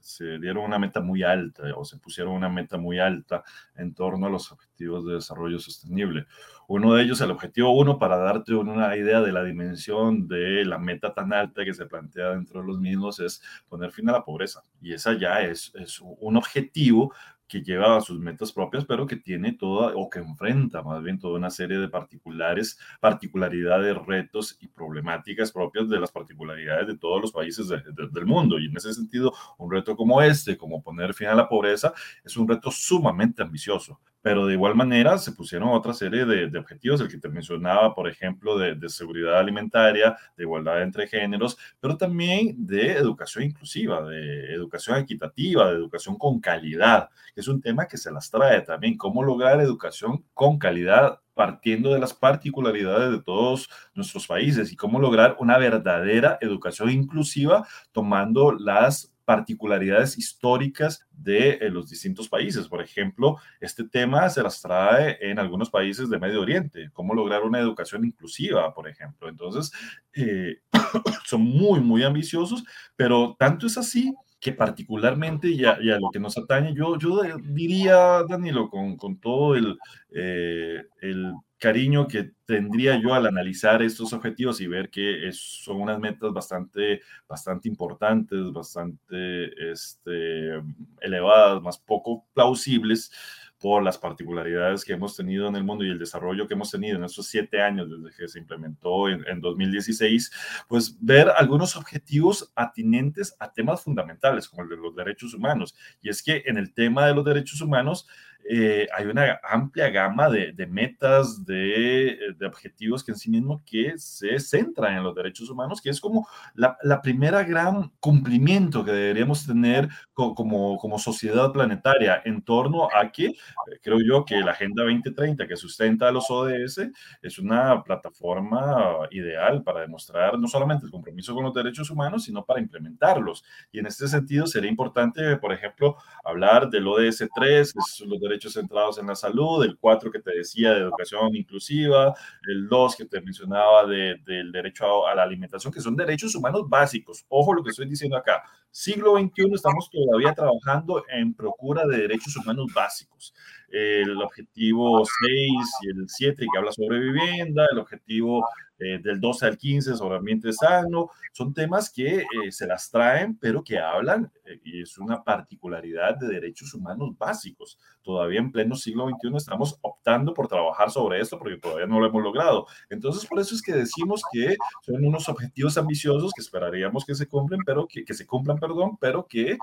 se 0.00 0.38
dieron 0.38 0.64
una 0.64 0.78
meta 0.78 1.00
muy 1.00 1.22
alta 1.22 1.62
o 1.76 1.84
se 1.84 1.98
pusieron 1.98 2.34
una 2.34 2.48
meta 2.48 2.76
muy 2.76 2.98
alta 2.98 3.44
en 3.76 3.94
torno 3.94 4.26
a 4.26 4.30
los 4.30 4.50
objetivos 4.50 5.06
de 5.06 5.14
desarrollo 5.14 5.58
sostenible. 5.58 6.26
Uno 6.74 6.94
de 6.94 7.02
ellos, 7.02 7.20
el 7.20 7.30
objetivo 7.30 7.70
uno, 7.78 7.98
para 7.98 8.16
darte 8.16 8.54
una 8.54 8.96
idea 8.96 9.20
de 9.20 9.30
la 9.30 9.44
dimensión 9.44 10.26
de 10.26 10.64
la 10.64 10.78
meta 10.78 11.12
tan 11.12 11.34
alta 11.34 11.66
que 11.66 11.74
se 11.74 11.84
plantea 11.84 12.30
dentro 12.30 12.62
de 12.62 12.66
los 12.66 12.80
mismos, 12.80 13.20
es 13.20 13.42
poner 13.68 13.92
fin 13.92 14.08
a 14.08 14.12
la 14.12 14.24
pobreza. 14.24 14.62
Y 14.80 14.94
esa 14.94 15.12
ya 15.12 15.42
es, 15.42 15.70
un 16.00 16.38
objetivo 16.38 17.12
que 17.46 17.60
lleva 17.60 17.98
a 17.98 18.00
sus 18.00 18.18
metas 18.18 18.52
propias, 18.52 18.86
pero 18.86 19.06
que 19.06 19.16
tiene 19.16 19.52
toda, 19.52 19.92
o 19.94 20.08
que 20.08 20.20
enfrenta 20.20 20.80
más 20.80 21.02
bien 21.02 21.18
toda 21.18 21.36
una 21.36 21.50
serie 21.50 21.76
de 21.76 21.88
particulares, 21.88 22.78
particularidades, 23.00 23.94
retos 24.06 24.56
y 24.58 24.68
problemáticas 24.68 25.52
propias 25.52 25.90
de 25.90 26.00
las 26.00 26.10
particularidades 26.10 26.86
de 26.86 26.96
todos 26.96 27.20
los 27.20 27.32
países 27.32 27.68
del 27.68 28.24
mundo. 28.24 28.58
Y 28.58 28.68
en 28.68 28.76
ese 28.78 28.94
sentido, 28.94 29.34
un 29.58 29.70
reto 29.70 29.94
como 29.94 30.22
este, 30.22 30.56
como 30.56 30.82
poner 30.82 31.12
fin 31.12 31.26
a 31.26 31.34
la 31.34 31.50
pobreza, 31.50 31.92
es 32.24 32.34
un 32.38 32.48
reto 32.48 32.70
sumamente 32.70 33.42
ambicioso 33.42 34.00
pero 34.22 34.46
de 34.46 34.54
igual 34.54 34.74
manera 34.74 35.18
se 35.18 35.32
pusieron 35.32 35.68
otra 35.70 35.92
serie 35.92 36.24
de, 36.24 36.58
objetivos, 36.58 37.00
el 37.00 37.08
que 37.08 37.18
te 37.18 37.28
mencionaba, 37.28 37.94
por 37.94 38.08
ejemplo, 38.08 38.56
de, 38.56 38.76
de, 38.76 38.88
seguridad 38.88 39.38
alimentaria, 39.38 40.16
de 40.36 40.44
igualdad 40.44 40.82
entre 40.82 41.08
géneros, 41.08 41.58
pero 41.80 41.96
también 41.96 42.54
de 42.66 42.92
educación 42.92 43.44
inclusiva, 43.44 44.02
de 44.02 44.54
educación 44.54 44.98
equitativa, 44.98 45.70
de 45.70 45.76
educación 45.76 46.16
con 46.16 46.40
calidad, 46.40 47.10
que 47.34 47.40
es 47.40 47.48
un 47.48 47.60
tema 47.60 47.86
que 47.86 47.96
se 47.96 48.12
las 48.12 48.30
trae 48.30 48.62
también, 48.62 48.96
cómo 48.96 49.22
lograr 49.22 49.60
educación 49.60 50.24
con 50.32 50.58
calidad 50.58 51.18
partiendo 51.34 51.92
de 51.92 51.98
las 51.98 52.12
particularidades 52.12 53.10
de 53.10 53.22
todos 53.22 53.68
nuestros 53.94 54.26
países 54.26 54.72
y 54.72 54.76
cómo 54.76 55.00
lograr 55.00 55.36
una 55.38 55.58
verdadera 55.58 56.38
educación 56.40 56.90
inclusiva 56.90 57.66
tomando 57.92 58.52
las 58.52 59.11
particularidades 59.24 60.18
históricas 60.18 61.06
de 61.10 61.50
eh, 61.52 61.70
los 61.70 61.88
distintos 61.90 62.28
países. 62.28 62.68
Por 62.68 62.82
ejemplo, 62.82 63.38
este 63.60 63.84
tema 63.84 64.28
se 64.28 64.42
las 64.42 64.60
trae 64.60 65.18
en 65.20 65.38
algunos 65.38 65.70
países 65.70 66.10
de 66.10 66.18
Medio 66.18 66.40
Oriente, 66.40 66.90
cómo 66.92 67.14
lograr 67.14 67.42
una 67.42 67.60
educación 67.60 68.04
inclusiva, 68.04 68.72
por 68.74 68.88
ejemplo. 68.88 69.28
Entonces, 69.28 69.70
eh, 70.14 70.60
son 71.24 71.42
muy, 71.42 71.80
muy 71.80 72.02
ambiciosos, 72.02 72.64
pero 72.96 73.36
tanto 73.38 73.66
es 73.66 73.78
así 73.78 74.12
que 74.42 74.52
particularmente 74.52 75.48
y 75.48 75.64
a, 75.64 75.78
lo 75.78 76.10
que 76.12 76.18
nos 76.18 76.36
atañe, 76.36 76.74
yo, 76.74 76.98
yo 76.98 77.20
diría, 77.44 78.24
Danilo, 78.28 78.68
con, 78.68 78.96
con 78.96 79.20
todo 79.20 79.54
el, 79.54 79.78
eh, 80.10 80.82
el 81.00 81.32
cariño 81.62 82.08
que 82.08 82.32
tendría 82.44 83.00
yo 83.00 83.14
al 83.14 83.24
analizar 83.24 83.82
estos 83.82 84.12
objetivos 84.12 84.60
y 84.60 84.66
ver 84.66 84.90
que 84.90 85.30
son 85.32 85.80
unas 85.80 86.00
metas 86.00 86.32
bastante, 86.32 87.02
bastante 87.28 87.68
importantes, 87.68 88.52
bastante 88.52 89.70
este, 89.70 90.60
elevadas, 91.00 91.62
más 91.62 91.78
poco 91.78 92.26
plausibles 92.34 93.12
por 93.60 93.80
las 93.84 93.96
particularidades 93.96 94.84
que 94.84 94.94
hemos 94.94 95.14
tenido 95.14 95.46
en 95.46 95.54
el 95.54 95.62
mundo 95.62 95.84
y 95.84 95.90
el 95.90 96.00
desarrollo 96.00 96.48
que 96.48 96.54
hemos 96.54 96.72
tenido 96.72 96.96
en 96.96 97.04
estos 97.04 97.28
siete 97.28 97.62
años 97.62 97.88
desde 97.88 98.16
que 98.16 98.26
se 98.26 98.40
implementó 98.40 99.08
en, 99.08 99.24
en 99.28 99.40
2016, 99.40 100.32
pues 100.66 100.98
ver 101.00 101.30
algunos 101.30 101.76
objetivos 101.76 102.52
atinentes 102.56 103.36
a 103.38 103.52
temas 103.52 103.80
fundamentales 103.84 104.48
como 104.48 104.64
el 104.64 104.68
de 104.68 104.78
los 104.78 104.96
derechos 104.96 105.32
humanos. 105.32 105.76
Y 106.02 106.08
es 106.08 106.24
que 106.24 106.42
en 106.46 106.56
el 106.56 106.74
tema 106.74 107.06
de 107.06 107.14
los 107.14 107.24
derechos 107.24 107.60
humanos, 107.60 108.08
eh, 108.48 108.88
hay 108.96 109.06
una 109.06 109.40
amplia 109.42 109.88
gama 109.90 110.28
de, 110.28 110.66
metas, 110.66 111.44
de, 111.44 112.34
de, 112.36 112.46
objetivos 112.46 113.04
que 113.04 113.12
en 113.12 113.18
sí 113.18 113.30
mismo 113.30 113.62
que 113.64 113.94
se 113.96 114.38
centran 114.38 114.96
en 114.96 115.04
los 115.04 115.14
derechos 115.14 115.48
humanos, 115.48 115.80
que 115.80 115.90
es 115.90 116.00
como 116.00 116.26
la, 116.54 116.76
la 116.82 117.00
primera 117.00 117.44
gran 117.44 117.90
cumplimiento 118.00 118.84
que 118.84 118.92
deberíamos 118.92 119.46
tener 119.46 119.88
como, 120.12 120.76
como 120.78 120.98
sociedad 120.98 121.52
planetaria 121.52 122.22
en 122.24 122.42
torno 122.42 122.88
a 122.92 123.10
que, 123.10 123.26
eh, 123.26 123.34
creo 123.82 123.98
yo, 124.04 124.24
que 124.24 124.40
la 124.40 124.52
Agenda 124.52 124.82
2030 124.84 125.46
que 125.46 125.56
sustenta 125.56 126.08
a 126.08 126.12
los 126.12 126.30
ODS 126.30 126.90
es 127.22 127.38
una 127.38 127.82
plataforma 127.82 129.08
ideal 129.10 129.62
para 129.62 129.80
demostrar 129.80 130.38
no 130.38 130.48
solamente 130.48 130.86
el 130.86 130.92
compromiso 130.92 131.34
con 131.34 131.44
los 131.44 131.54
derechos 131.54 131.90
humanos, 131.90 132.24
sino 132.24 132.44
para 132.44 132.60
implementarlos. 132.60 133.44
Y 133.70 133.78
en 133.78 133.86
este 133.86 134.08
sentido 134.08 134.46
sería 134.46 134.70
importante, 134.70 135.36
por 135.36 135.52
ejemplo, 135.52 135.96
hablar 136.24 136.68
del 136.70 136.86
ODS 136.86 137.28
3, 137.34 137.72
que 137.72 137.80
son 137.86 138.10
los 138.10 138.20
derechos 138.20 138.31
derechos 138.32 138.54
centrados 138.54 138.98
en 138.98 139.06
la 139.06 139.14
salud, 139.14 139.64
el 139.64 139.76
4 139.78 140.10
que 140.10 140.20
te 140.20 140.34
decía 140.36 140.72
de 140.72 140.80
educación 140.80 141.34
inclusiva, 141.36 142.14
el 142.48 142.68
2 142.68 142.96
que 142.96 143.04
te 143.04 143.20
mencionaba 143.20 143.86
del 143.86 144.52
derecho 144.52 145.06
a, 145.06 145.14
la 145.14 145.22
alimentación, 145.22 145.72
que 145.72 145.80
son 145.80 145.96
derechos 145.96 146.34
humanos 146.34 146.68
básicos. 146.68 147.24
Ojo 147.28 147.54
lo 147.54 147.62
que 147.62 147.70
estoy 147.70 147.86
diciendo 147.86 148.16
acá. 148.16 148.42
Siglo 148.74 149.18
XXI 149.18 149.50
estamos 149.52 149.90
todavía 149.90 150.32
trabajando 150.32 151.04
en 151.10 151.34
procura 151.34 151.86
de 151.86 151.98
derechos 151.98 152.34
humanos 152.38 152.72
básicos. 152.74 153.34
El 153.68 154.20
objetivo 154.22 155.04
6 155.04 155.50
y 155.82 155.90
el 155.90 156.08
7 156.08 156.46
que 156.50 156.58
habla 156.58 156.72
sobre 156.72 156.98
vivienda, 156.98 157.66
el 157.70 157.78
objetivo 157.78 158.42
eh, 158.78 158.98
del 159.00 159.20
12 159.20 159.46
al 159.46 159.58
15 159.58 159.96
sobre 159.96 160.16
ambiente 160.16 160.52
sano, 160.52 161.10
son 161.32 161.54
temas 161.54 161.88
que 161.88 162.16
eh, 162.16 162.50
se 162.50 162.66
las 162.66 162.90
traen, 162.90 163.38
pero 163.38 163.62
que 163.62 163.78
hablan, 163.78 164.32
eh, 164.44 164.60
y 164.64 164.82
es 164.82 164.98
una 164.98 165.22
particularidad 165.22 166.16
de 166.16 166.26
derechos 166.26 166.74
humanos 166.74 167.16
básicos. 167.16 167.78
Todavía 168.02 168.40
en 168.40 168.50
pleno 168.50 168.74
siglo 168.74 169.08
XXI 169.08 169.36
estamos 169.36 169.78
optando 169.82 170.34
por 170.34 170.48
trabajar 170.48 170.90
sobre 170.90 171.20
esto 171.20 171.38
porque 171.38 171.58
todavía 171.58 171.86
no 171.86 172.00
lo 172.00 172.06
hemos 172.06 172.24
logrado. 172.24 172.66
Entonces, 172.90 173.24
por 173.26 173.38
eso 173.38 173.54
es 173.54 173.62
que 173.62 173.72
decimos 173.72 174.22
que 174.32 174.56
son 174.84 175.04
unos 175.04 175.28
objetivos 175.28 175.78
ambiciosos 175.78 176.32
que 176.34 176.42
esperaríamos 176.42 177.04
que 177.04 177.14
se 177.14 177.28
cumplen, 177.28 177.60
pero 177.64 177.86
que, 177.86 178.04
que 178.04 178.14
se 178.14 178.26
cumplan, 178.26 178.58
perdón, 178.62 178.96
pero 179.00 179.26
que 179.26 179.58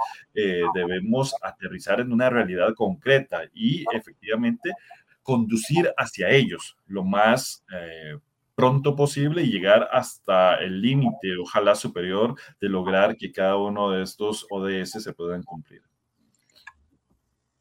debemos 0.73 1.33
aterrizar 1.41 2.01
en 2.01 2.11
una 2.11 2.29
realidad 2.29 2.73
concreta 2.75 3.43
y 3.53 3.85
efectivamente 3.93 4.73
conducir 5.23 5.93
hacia 5.97 6.29
ellos 6.29 6.77
lo 6.87 7.03
más 7.03 7.63
pronto 8.55 8.93
posible 8.93 9.41
y 9.41 9.51
llegar 9.51 9.87
hasta 9.89 10.55
el 10.55 10.81
límite, 10.81 11.37
ojalá 11.41 11.75
superior, 11.75 12.35
de 12.59 12.67
lograr 12.67 13.15
que 13.15 13.31
cada 13.31 13.55
uno 13.55 13.91
de 13.91 14.03
estos 14.03 14.45
ODS 14.49 15.01
se 15.01 15.13
puedan 15.13 15.43
cumplir. 15.43 15.81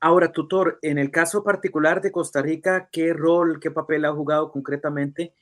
Ahora, 0.00 0.32
tutor, 0.32 0.80
en 0.82 0.98
el 0.98 1.12
caso 1.12 1.44
particular 1.44 2.00
de 2.00 2.10
Costa 2.10 2.42
Rica, 2.42 2.88
¿qué 2.90 3.12
rol, 3.12 3.60
qué 3.60 3.70
papel 3.70 4.04
ha 4.06 4.12
jugado 4.12 4.50
concretamente? 4.50 5.34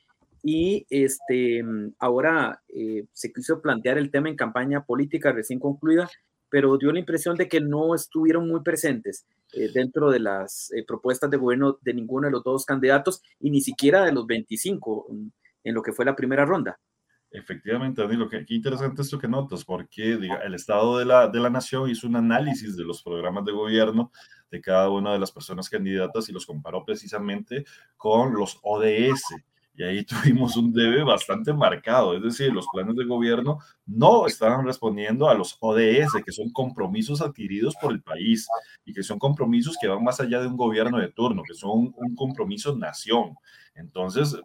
Y 0.43 0.85
este, 0.89 1.63
ahora 1.99 2.61
eh, 2.69 3.05
se 3.13 3.31
quiso 3.31 3.61
plantear 3.61 3.97
el 3.97 4.11
tema 4.11 4.29
en 4.29 4.35
campaña 4.35 4.85
política 4.85 5.31
recién 5.31 5.59
concluida, 5.59 6.09
pero 6.49 6.77
dio 6.77 6.91
la 6.91 6.99
impresión 6.99 7.35
de 7.35 7.47
que 7.47 7.59
no 7.59 7.93
estuvieron 7.95 8.47
muy 8.47 8.61
presentes 8.61 9.25
eh, 9.53 9.69
dentro 9.73 10.09
de 10.09 10.19
las 10.19 10.71
eh, 10.71 10.83
propuestas 10.87 11.29
de 11.29 11.37
gobierno 11.37 11.77
de 11.81 11.93
ninguno 11.93 12.27
de 12.27 12.31
los 12.31 12.43
dos 12.43 12.65
candidatos 12.65 13.21
y 13.39 13.49
ni 13.49 13.61
siquiera 13.61 14.05
de 14.05 14.13
los 14.13 14.25
25 14.25 15.07
en 15.63 15.73
lo 15.73 15.81
que 15.81 15.91
fue 15.91 16.05
la 16.05 16.15
primera 16.15 16.45
ronda. 16.45 16.79
Efectivamente, 17.29 18.01
Danilo, 18.01 18.29
qué, 18.29 18.45
qué 18.45 18.55
interesante 18.55 19.01
esto 19.01 19.19
que 19.19 19.27
notas, 19.27 19.65
porque 19.65 20.13
el 20.13 20.53
Estado 20.53 20.97
de 20.97 21.05
la, 21.05 21.27
de 21.27 21.39
la 21.39 21.49
Nación 21.49 21.89
hizo 21.89 22.07
un 22.07 22.15
análisis 22.15 22.77
de 22.77 22.85
los 22.85 23.03
programas 23.03 23.43
de 23.43 23.51
gobierno 23.51 24.11
de 24.49 24.61
cada 24.61 24.89
una 24.89 25.11
de 25.11 25.19
las 25.19 25.31
personas 25.31 25.69
candidatas 25.69 26.29
y 26.29 26.31
los 26.31 26.45
comparó 26.45 26.85
precisamente 26.85 27.65
con 27.97 28.33
los 28.33 28.59
ODS. 28.63 29.23
Y 29.77 29.83
ahí 29.83 30.03
tuvimos 30.05 30.57
un 30.57 30.73
debe 30.73 31.03
bastante 31.03 31.53
marcado, 31.53 32.15
es 32.15 32.23
decir, 32.23 32.51
los 32.51 32.67
planes 32.73 32.95
de 32.95 33.05
gobierno 33.05 33.59
no 33.85 34.25
estaban 34.25 34.65
respondiendo 34.65 35.29
a 35.29 35.35
los 35.35 35.55
ODS, 35.61 36.23
que 36.25 36.31
son 36.31 36.51
compromisos 36.51 37.21
adquiridos 37.21 37.75
por 37.79 37.93
el 37.93 38.01
país 38.01 38.47
y 38.83 38.93
que 38.93 39.03
son 39.03 39.19
compromisos 39.19 39.77
que 39.79 39.87
van 39.87 40.03
más 40.03 40.19
allá 40.19 40.41
de 40.41 40.47
un 40.47 40.57
gobierno 40.57 40.97
de 40.97 41.09
turno, 41.09 41.43
que 41.47 41.53
son 41.53 41.93
un 41.95 42.15
compromiso 42.15 42.75
nación. 42.75 43.35
Entonces, 43.75 44.35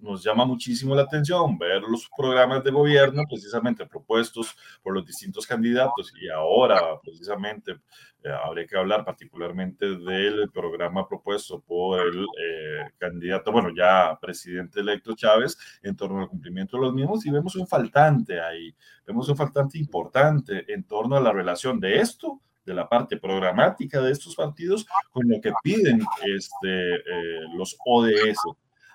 nos 0.00 0.22
llama 0.22 0.44
muchísimo 0.44 0.94
la 0.94 1.02
atención 1.02 1.58
ver 1.58 1.82
los 1.82 2.08
programas 2.16 2.62
de 2.62 2.70
gobierno 2.70 3.24
precisamente 3.28 3.86
propuestos 3.86 4.56
por 4.82 4.94
los 4.94 5.04
distintos 5.04 5.46
candidatos 5.46 6.12
y 6.20 6.28
ahora 6.28 6.80
precisamente 7.02 7.72
eh, 8.22 8.30
habría 8.44 8.66
que 8.66 8.76
hablar 8.76 9.04
particularmente 9.04 9.86
del 9.86 10.50
programa 10.50 11.06
propuesto 11.06 11.60
por 11.60 12.00
el 12.00 12.22
eh, 12.22 12.90
candidato, 12.98 13.52
bueno, 13.52 13.70
ya 13.76 14.18
presidente 14.20 14.80
electo 14.80 15.14
Chávez 15.14 15.56
en 15.82 15.96
torno 15.96 16.20
al 16.20 16.28
cumplimiento 16.28 16.76
de 16.76 16.84
los 16.84 16.94
mismos 16.94 17.26
y 17.26 17.30
vemos 17.30 17.56
un 17.56 17.66
faltante 17.66 18.40
ahí, 18.40 18.74
vemos 19.06 19.28
un 19.28 19.36
faltante 19.36 19.78
importante 19.78 20.64
en 20.72 20.84
torno 20.84 21.16
a 21.16 21.20
la 21.20 21.32
relación 21.32 21.80
de 21.80 22.00
esto 22.00 22.40
de 22.68 22.74
la 22.74 22.88
parte 22.88 23.16
programática 23.16 24.00
de 24.00 24.12
estos 24.12 24.36
partidos 24.36 24.86
con 25.10 25.28
lo 25.28 25.40
que 25.40 25.52
piden 25.62 26.04
este, 26.24 26.94
eh, 26.96 27.40
los 27.56 27.76
ODS. 27.84 28.38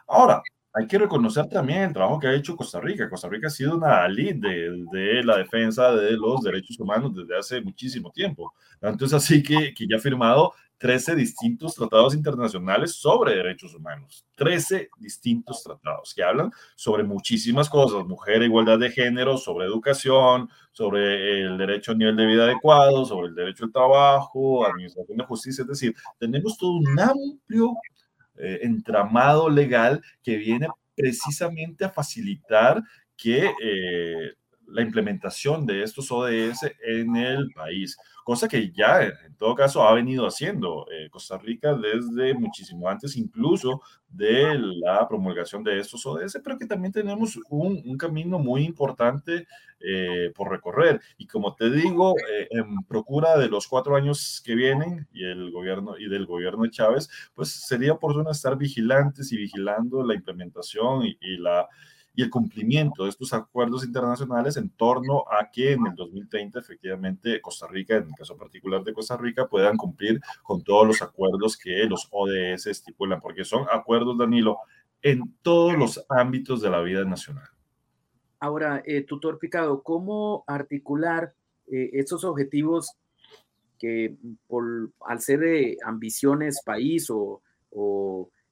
Ahora, 0.08 0.42
hay 0.74 0.88
que 0.88 0.98
reconocer 0.98 1.48
también 1.48 1.84
el 1.84 1.94
trabajo 1.94 2.20
que 2.20 2.28
ha 2.28 2.34
hecho 2.34 2.56
Costa 2.56 2.82
Rica. 2.82 3.10
Costa 3.10 3.30
Rica 3.30 3.48
ha 3.48 3.52
sido 3.52 3.76
una 3.78 4.08
lead 4.08 4.36
de, 4.38 5.22
la 5.24 5.38
defensa 5.38 5.94
de 5.94 6.14
los 6.14 6.42
derechos 6.42 6.80
humanos 6.80 7.14
desde 7.16 7.38
hace 7.38 7.62
muchísimo 7.62 8.12
tiempo. 8.12 8.54
Tanto 8.80 9.06
es 9.06 9.14
así 9.14 9.44
que, 9.44 9.74
que 9.74 9.86
ya 9.88 9.98
ha 9.98 10.00
firmado 10.00 10.54
13 10.80 11.16
distintos 11.16 11.76
tratados 11.76 12.16
internacionales 12.16 12.96
sobre 12.96 13.36
derechos 13.36 13.74
humanos. 13.76 14.26
13 14.36 14.90
distintos 15.00 15.64
tratados 15.64 16.14
que 16.14 16.24
hablan 16.24 16.52
sobre 16.76 17.04
muchísimas 17.04 17.70
cosas, 17.70 18.06
mujer, 18.06 18.42
igualdad 18.42 18.80
de 18.80 18.90
género, 18.90 19.38
sobre 19.38 19.66
educación, 19.66 20.50
sobre 20.72 21.44
el 21.44 21.58
derecho 21.58 21.92
a 21.92 21.96
nivel 21.96 22.18
de 22.18 22.26
vida 22.26 22.44
adecuado, 22.44 23.06
sobre 23.06 23.30
el 23.30 23.36
derecho 23.36 23.66
al 23.66 23.72
trabajo, 23.72 24.66
administración 24.66 25.18
de 25.20 25.24
justicia. 25.24 25.62
Es 25.62 25.68
decir, 25.68 25.96
tenemos 26.20 26.58
todo 26.58 26.72
un 26.72 27.00
amplio 27.00 27.76
eh, 28.38 28.60
entramado 28.64 29.50
legal 29.50 30.02
que 30.24 30.38
viene 30.38 30.68
precisamente 30.96 31.86
a 31.86 31.90
facilitar 31.90 32.84
que 33.16 33.52
eh, 33.62 34.34
la 34.74 34.82
implementación 34.82 35.66
de 35.66 35.84
estos 35.84 36.12
ODS 36.12 36.72
en 36.86 37.16
el 37.16 37.52
país 37.52 37.98
cosa 38.24 38.48
que 38.48 38.72
ya 38.72 39.04
en 39.04 39.36
todo 39.38 39.54
caso 39.54 39.84
ha 39.84 39.94
venido 39.94 40.26
haciendo 40.26 40.86
eh, 40.92 41.10
Costa 41.10 41.38
Rica 41.38 41.76
desde 41.76 42.34
muchísimo 42.34 42.88
antes, 42.90 43.18
incluso 43.18 43.82
de 44.10 44.58
la 44.58 45.08
promulgación 45.08 45.64
de 45.64 45.80
estos 45.80 46.06
ODS, 46.06 46.40
pero 46.44 46.58
que 46.58 46.66
también 46.66 46.94
tenemos 46.94 47.38
un, 47.50 47.98
camino 47.98 48.40
muy 48.40 48.64
importante 48.64 49.48
eh, 49.80 50.32
por 50.36 50.50
recorrer. 50.50 51.02
Y 51.18 51.28
como 51.28 51.56
te 51.56 51.70
digo, 51.70 52.16
eh, 52.18 52.48
en 52.52 52.84
procura 52.88 53.38
de 53.38 53.50
los 53.50 53.68
cuatro 53.68 53.96
años 53.96 54.42
que 54.46 54.56
vienen 54.56 55.08
y 55.14 55.26
el 55.26 55.52
gobierno 55.52 55.98
y 55.98 56.08
del 56.08 56.26
gobierno 56.26 56.64
de 56.64 56.72
Chávez, 56.72 57.10
pues 57.34 57.50
sería 57.50 57.94
oportuno 57.94 58.32
estar 58.32 58.58
vigilantes 58.58 59.32
y 59.32 59.38
vigilando 59.38 60.04
la 60.04 60.16
implementación 60.16 61.06
y 61.06 61.38
la 61.38 61.68
y 62.16 62.22
el 62.22 62.30
cumplimiento 62.30 63.04
de 63.04 63.10
estos 63.10 63.34
acuerdos 63.34 63.84
internacionales 63.84 64.58
en 64.58 64.70
torno 64.70 65.26
a 65.30 65.50
que 65.52 65.74
en 65.74 65.88
el 65.88 65.96
2030 65.96 66.60
efectivamente 66.60 67.42
Costa 67.42 67.68
Rica, 67.68 67.96
en 67.96 68.04
el 68.04 68.16
caso 68.16 68.38
particular 68.38 68.84
de 68.84 68.94
Costa 68.94 69.18
Rica, 69.18 69.48
puedan 69.48 69.78
cumplir 69.78 70.22
con 70.44 70.64
todos 70.64 70.86
los 70.86 71.02
acuerdos 71.02 71.58
que 71.58 71.86
los 71.86 72.08
ODS 72.12 72.68
estipulan, 72.68 73.20
porque 73.20 73.44
son 73.44 73.66
acuerdos, 73.72 74.18
Danilo, 74.18 74.60
en 75.02 75.36
todos 75.42 75.78
los 75.78 76.06
ámbitos 76.10 76.62
de 76.62 76.70
la 76.70 76.82
vida 76.82 77.04
nacional. 77.04 77.48
Ahora, 78.40 78.84
eh, 78.86 79.02
tutor 79.04 79.40
Picado, 79.40 79.84
¿cómo 79.84 80.44
articular 80.48 81.34
eh, 81.68 81.92
estos 81.94 82.24
objetivos 82.24 82.92
que 83.80 84.18
por, 84.48 84.92
al 85.08 85.20
ser 85.20 85.40
de 85.40 85.78
ambiciones 85.84 86.62
país 86.64 87.08
o, 87.10 87.42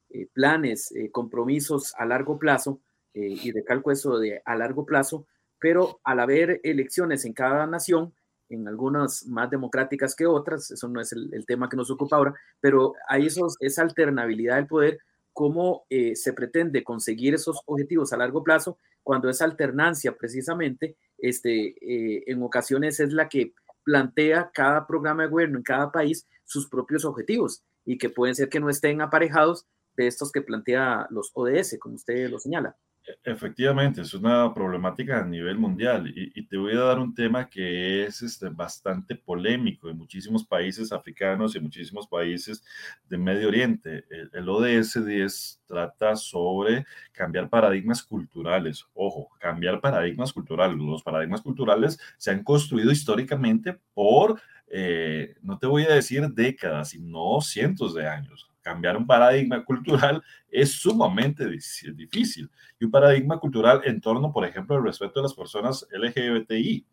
eh, 0.10 0.28
planes, 0.34 0.94
compromisos 1.12 1.94
a 1.96 2.06
largo 2.06 2.40
plazo, 2.40 2.82
eh, 3.14 3.36
y 3.44 3.52
recalco 3.52 3.92
eso 3.92 4.20
de 4.20 4.42
a 4.46 4.56
largo 4.56 4.86
plazo, 4.86 5.26
pero 5.60 6.00
al 6.04 6.20
haber 6.20 6.60
elecciones 6.64 7.26
en 7.26 7.34
cada 7.34 7.68
nación, 7.68 8.14
en 8.50 8.68
algunas 8.68 9.26
más 9.28 9.50
democráticas 9.50 10.16
que 10.16 10.26
otras, 10.26 10.72
eso 10.72 10.88
no 10.88 11.00
es 11.00 11.14
el, 11.14 11.46
tema 11.46 11.70
que 11.70 11.78
nos 11.78 11.92
ocupa 11.92 12.18
ahora, 12.18 12.34
pero 12.60 12.94
hay 13.08 13.28
esos, 13.28 13.56
esa 13.60 13.84
alternabilidad 13.84 14.58
del 14.58 14.68
poder, 14.68 15.00
cómo 15.34 15.86
eh, 15.90 16.16
se 16.16 16.34
pretende 16.34 16.84
conseguir 16.84 17.34
esos 17.34 17.62
objetivos 17.66 18.12
a 18.12 18.18
largo 18.18 18.44
plazo 18.44 18.78
cuando 19.04 19.30
esa 19.30 19.46
alternancia 19.46 20.16
precisamente 20.18 20.98
este, 21.18 21.76
eh, 21.82 22.24
en 22.28 22.44
ocasiones 22.44 23.00
es 23.00 23.14
la 23.14 23.30
que 23.30 23.54
plantea 23.84 24.52
cada 24.54 24.86
programa 24.86 25.24
de 25.24 25.30
gobierno 25.30 25.58
en 25.58 25.64
cada 25.64 25.92
país 25.92 26.28
sus 26.44 26.68
propios 26.68 27.06
objetivos 27.06 27.64
y 27.86 27.98
que 27.98 28.10
pueden 28.10 28.36
ser 28.36 28.50
que 28.50 28.60
no 28.60 28.70
estén 28.70 29.02
aparejados 29.02 29.66
de 29.96 30.08
estos 30.08 30.32
que 30.32 30.42
plantea 30.42 31.08
los 31.10 31.32
ODS, 31.34 31.78
como 31.80 31.96
usted 31.96 32.30
lo 32.30 32.40
señala. 32.40 32.76
Efectivamente, 33.24 34.02
es 34.02 34.14
una 34.14 34.54
problemática 34.54 35.20
a 35.20 35.26
nivel 35.26 35.58
mundial 35.58 36.12
y, 36.16 36.46
te 36.46 36.58
voy 36.58 36.74
a 36.74 36.82
dar 36.82 37.00
un 37.00 37.14
tema 37.16 37.50
que 37.50 38.04
es 38.06 38.22
este, 38.22 38.50
bastante 38.50 39.16
polémico 39.16 39.90
en 39.90 39.98
muchísimos 39.98 40.46
países 40.46 40.92
africanos 40.92 41.56
y 41.56 41.60
muchísimos 41.60 42.08
países 42.08 42.64
de 43.10 43.18
Medio 43.18 43.48
Oriente. 43.48 44.06
El, 44.34 44.48
ODS 44.48 45.04
10 45.06 45.62
trata 45.66 46.16
sobre 46.16 46.86
cambiar 47.12 47.50
paradigmas 47.50 48.04
culturales. 48.04 48.86
Ojo, 48.94 49.30
cambiar 49.40 49.82
paradigmas 49.82 50.32
culturales. 50.32 50.78
Los 50.78 51.02
paradigmas 51.04 51.42
culturales 51.42 52.00
se 52.18 52.32
han 52.32 52.44
construido 52.44 52.92
históricamente 52.92 53.80
por, 53.94 54.40
eh, 54.68 55.36
no 55.42 55.58
te 55.58 55.68
voy 55.68 55.84
a 55.84 55.96
decir 55.96 56.28
décadas, 56.30 56.90
sino 56.90 57.42
cientos 57.42 57.96
de 57.96 58.08
años 58.08 58.51
cambiar 58.62 58.98
un 58.98 59.06
paradigma 59.06 59.64
cultural 59.66 60.24
es 60.50 60.74
sumamente 60.74 61.48
difícil. 61.48 62.50
Y 62.80 62.86
un 62.86 62.92
paradigma 62.92 63.40
cultural 63.40 63.82
en 63.86 64.02
torno, 64.02 64.32
por 64.32 64.46
ejemplo, 64.46 64.76
al 64.76 64.84
respeto 64.84 65.20
de 65.20 65.24
las 65.24 65.34
personas 65.34 65.88
LGBTI. 65.92 66.86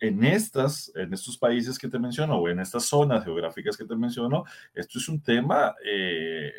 En, 0.00 0.24
estas, 0.24 0.90
en 0.94 1.12
estos 1.12 1.36
países 1.36 1.78
que 1.78 1.88
te 1.88 1.98
menciono 1.98 2.36
o 2.36 2.48
en 2.48 2.58
estas 2.58 2.86
zonas 2.86 3.24
geográficas 3.24 3.76
que 3.76 3.84
te 3.84 3.94
menciono, 3.94 4.44
esto 4.74 4.98
es 4.98 5.08
un 5.08 5.22
tema 5.22 5.74
eh, 5.84 6.52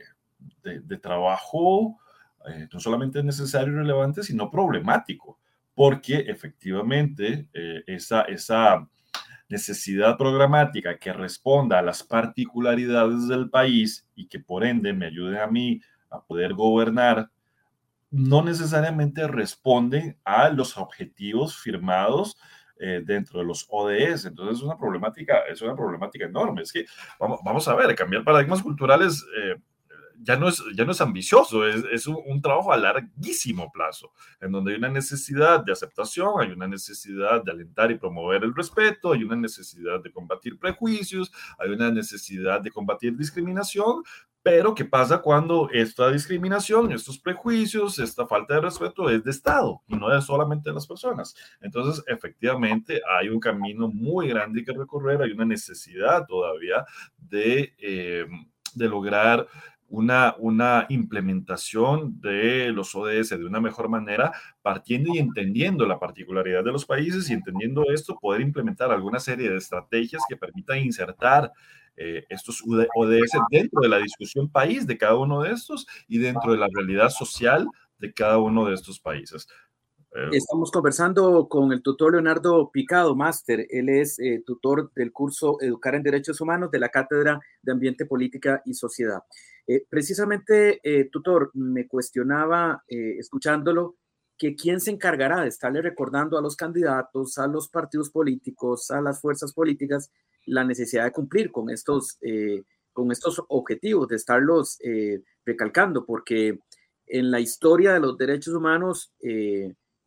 de, 0.64 0.98
trabajo 0.98 2.00
eh, 2.48 2.68
no 2.72 2.80
solamente 2.80 3.24
necesario 3.24 3.74
y 3.74 3.78
relevante, 3.78 4.24
sino 4.24 4.52
problemático, 4.52 5.40
porque 5.74 6.26
efectivamente 6.28 7.48
eh, 7.54 7.84
esa, 7.88 8.22
esa 8.24 8.88
necesidad 9.50 10.18
programática 10.18 10.98
que 10.98 11.14
responda 11.14 11.80
a 11.80 11.82
las 11.82 12.04
particularidades 12.04 13.28
del 13.28 13.50
país 13.50 14.08
y 14.16 14.28
que 14.28 14.40
por 14.40 14.66
ende 14.66 14.94
me 14.94 15.08
ayude 15.08 15.40
a 15.40 15.48
mí 15.48 15.82
a 16.10 16.22
poder 16.22 16.54
gobernar, 16.54 17.30
no 18.12 18.44
necesariamente 18.44 19.28
responde 19.28 20.18
a 20.24 20.50
los 20.50 20.78
objetivos 20.78 21.58
firmados 21.58 22.38
eh, 22.80 23.02
dentro 23.06 23.40
de 23.40 23.46
los 23.46 23.66
ODS. 23.70 24.26
Entonces 24.26 24.58
es 24.58 24.64
una 24.64 24.78
problemática, 24.78 25.40
es 25.50 25.62
una 25.62 25.76
problemática 25.76 26.26
enorme. 26.26 26.62
Es 26.62 26.72
que 26.72 26.86
vamos, 27.20 27.40
vamos 27.44 27.68
a 27.68 27.76
ver, 27.76 27.96
cambiar 27.96 28.24
paradigmas 28.24 28.62
culturales 28.62 29.24
eh, 29.38 29.56
ya 30.22 30.38
no 30.38 30.48
es, 30.48 30.64
ya 30.76 30.86
no 30.86 30.92
es 30.92 31.02
ambicioso, 31.02 31.68
es, 31.68 31.84
es 31.92 32.08
un, 32.08 32.42
trabajo 32.42 32.72
a 32.72 32.78
larguísimo 32.78 33.72
plazo, 33.72 34.12
en 34.40 34.52
donde 34.52 34.74
hay 34.74 34.78
una 34.78 34.90
necesidad 34.90 35.64
de 35.64 35.72
aceptación, 35.72 36.40
hay 36.40 36.52
una 36.52 36.68
necesidad 36.68 37.44
de 37.44 37.52
alentar 37.52 37.92
y 37.92 37.98
promover 37.98 38.44
el 38.44 38.56
respeto, 38.56 39.14
hay 39.14 39.24
una 39.24 39.36
necesidad 39.36 40.02
de 40.02 40.12
combatir 40.12 40.60
prejuicios, 40.60 41.32
hay 41.58 41.72
una 41.72 41.92
necesidad 41.92 42.62
de 42.62 42.72
combatir 42.72 43.16
discriminación, 43.16 44.04
pero 44.46 44.76
¿qué 44.76 44.86
pasa 44.86 45.24
cuando 45.24 45.72
esta 45.74 46.12
discriminación, 46.12 46.92
estos 46.92 47.18
prejuicios, 47.18 47.98
esta 47.98 48.28
falta 48.28 48.54
de 48.54 48.62
respeto 48.62 49.10
es 49.10 49.24
de 49.24 49.32
Estado 49.32 49.82
y 49.88 49.96
no 49.96 50.16
es 50.16 50.24
solamente 50.24 50.70
de 50.70 50.76
las 50.76 50.86
personas? 50.86 51.36
Entonces, 51.62 52.04
efectivamente, 52.06 53.02
hay 53.18 53.30
un 53.30 53.40
camino 53.40 53.88
muy 53.88 54.28
grande 54.28 54.64
que 54.64 54.72
recorrer, 54.72 55.24
hay 55.24 55.32
una 55.32 55.46
necesidad 55.46 56.28
todavía 56.28 56.86
de, 57.18 57.74
eh, 57.80 58.28
de 58.76 58.88
lograr 58.88 59.48
una, 59.88 60.36
una 60.40 60.86
implementación 60.90 62.20
de 62.20 62.72
los 62.72 62.96
ODS 62.96 63.30
de 63.30 63.46
una 63.46 63.62
mejor 63.62 63.90
manera, 63.90 64.34
partiendo 64.62 65.14
y 65.14 65.20
entendiendo 65.20 65.86
la 65.86 66.00
particularidad 66.00 66.64
de 66.64 66.72
los 66.72 66.86
países 66.86 67.30
y 67.30 67.34
entendiendo 67.34 67.84
esto, 67.94 68.18
poder 68.20 68.42
implementar 68.42 68.92
alguna 68.92 69.20
serie 69.20 69.50
de 69.50 69.58
estrategias 69.58 70.24
que 70.28 70.38
permitan 70.38 70.80
insertar 70.80 71.52
eh, 71.98 72.26
estos 72.30 72.62
ODS 72.66 73.32
dentro 73.50 73.82
de 73.82 73.90
la 73.90 74.00
discusión 74.00 74.50
país 74.50 74.86
de 74.86 74.98
cada 74.98 75.16
uno 75.16 75.42
de 75.42 75.52
estos 75.52 75.88
y 76.08 76.18
dentro 76.18 76.52
de 76.52 76.58
la 76.58 76.68
realidad 76.74 77.10
social 77.10 77.68
de 78.00 78.14
cada 78.14 78.38
uno 78.38 78.66
de 78.66 78.74
estos 78.74 79.00
países. 79.00 79.48
Eh, 80.16 80.30
Estamos 80.32 80.72
conversando 80.72 81.50
con 81.50 81.74
el 81.74 81.82
tutor 81.82 82.14
Leonardo 82.14 82.72
Picado, 82.72 83.18
máster. 83.18 83.68
Él 83.70 83.90
es 83.90 84.18
eh, 84.20 84.42
tutor 84.46 84.94
del 84.94 85.12
curso 85.12 85.58
Educar 85.60 85.94
en 85.96 86.04
Derechos 86.04 86.40
Humanos 86.40 86.72
de 86.72 86.80
la 86.80 86.88
Cátedra 86.88 87.42
de 87.62 87.72
Ambiente, 87.74 88.06
Política 88.06 88.62
y 88.64 88.76
Sociedad. 88.76 89.20
Eh, 89.68 89.86
precisamente, 89.90 90.80
tutor, 91.12 91.52
me 91.54 91.86
cuestionaba, 91.88 92.84
escuchándolo, 92.88 93.96
que 94.38 94.56
quién 94.56 94.80
se 94.80 94.92
encargará 94.92 95.42
de 95.42 95.50
estarle 95.50 95.82
recordando 95.82 96.38
a 96.38 96.42
los 96.42 96.56
candidatos, 96.56 97.38
a 97.38 97.48
los 97.48 97.68
partidos 97.68 98.10
políticos, 98.10 98.92
a 98.92 99.02
las 99.02 99.20
fuerzas 99.20 99.54
políticas, 99.54 100.12
la 100.46 100.64
necesidad 100.64 101.06
de 101.06 101.12
cumplir 101.12 101.52
con 101.52 101.70
estos, 101.72 102.20
con 102.94 103.12
estos 103.12 103.42
objetivos, 103.48 104.08
de 104.08 104.18
estarlos 104.18 104.78
recalcando, 105.46 106.06
porque 106.06 106.60
en 107.08 107.32
la 107.32 107.40
historia 107.40 107.94
de 107.94 108.02
los 108.02 108.18
derechos 108.18 108.54
humanos, 108.54 109.12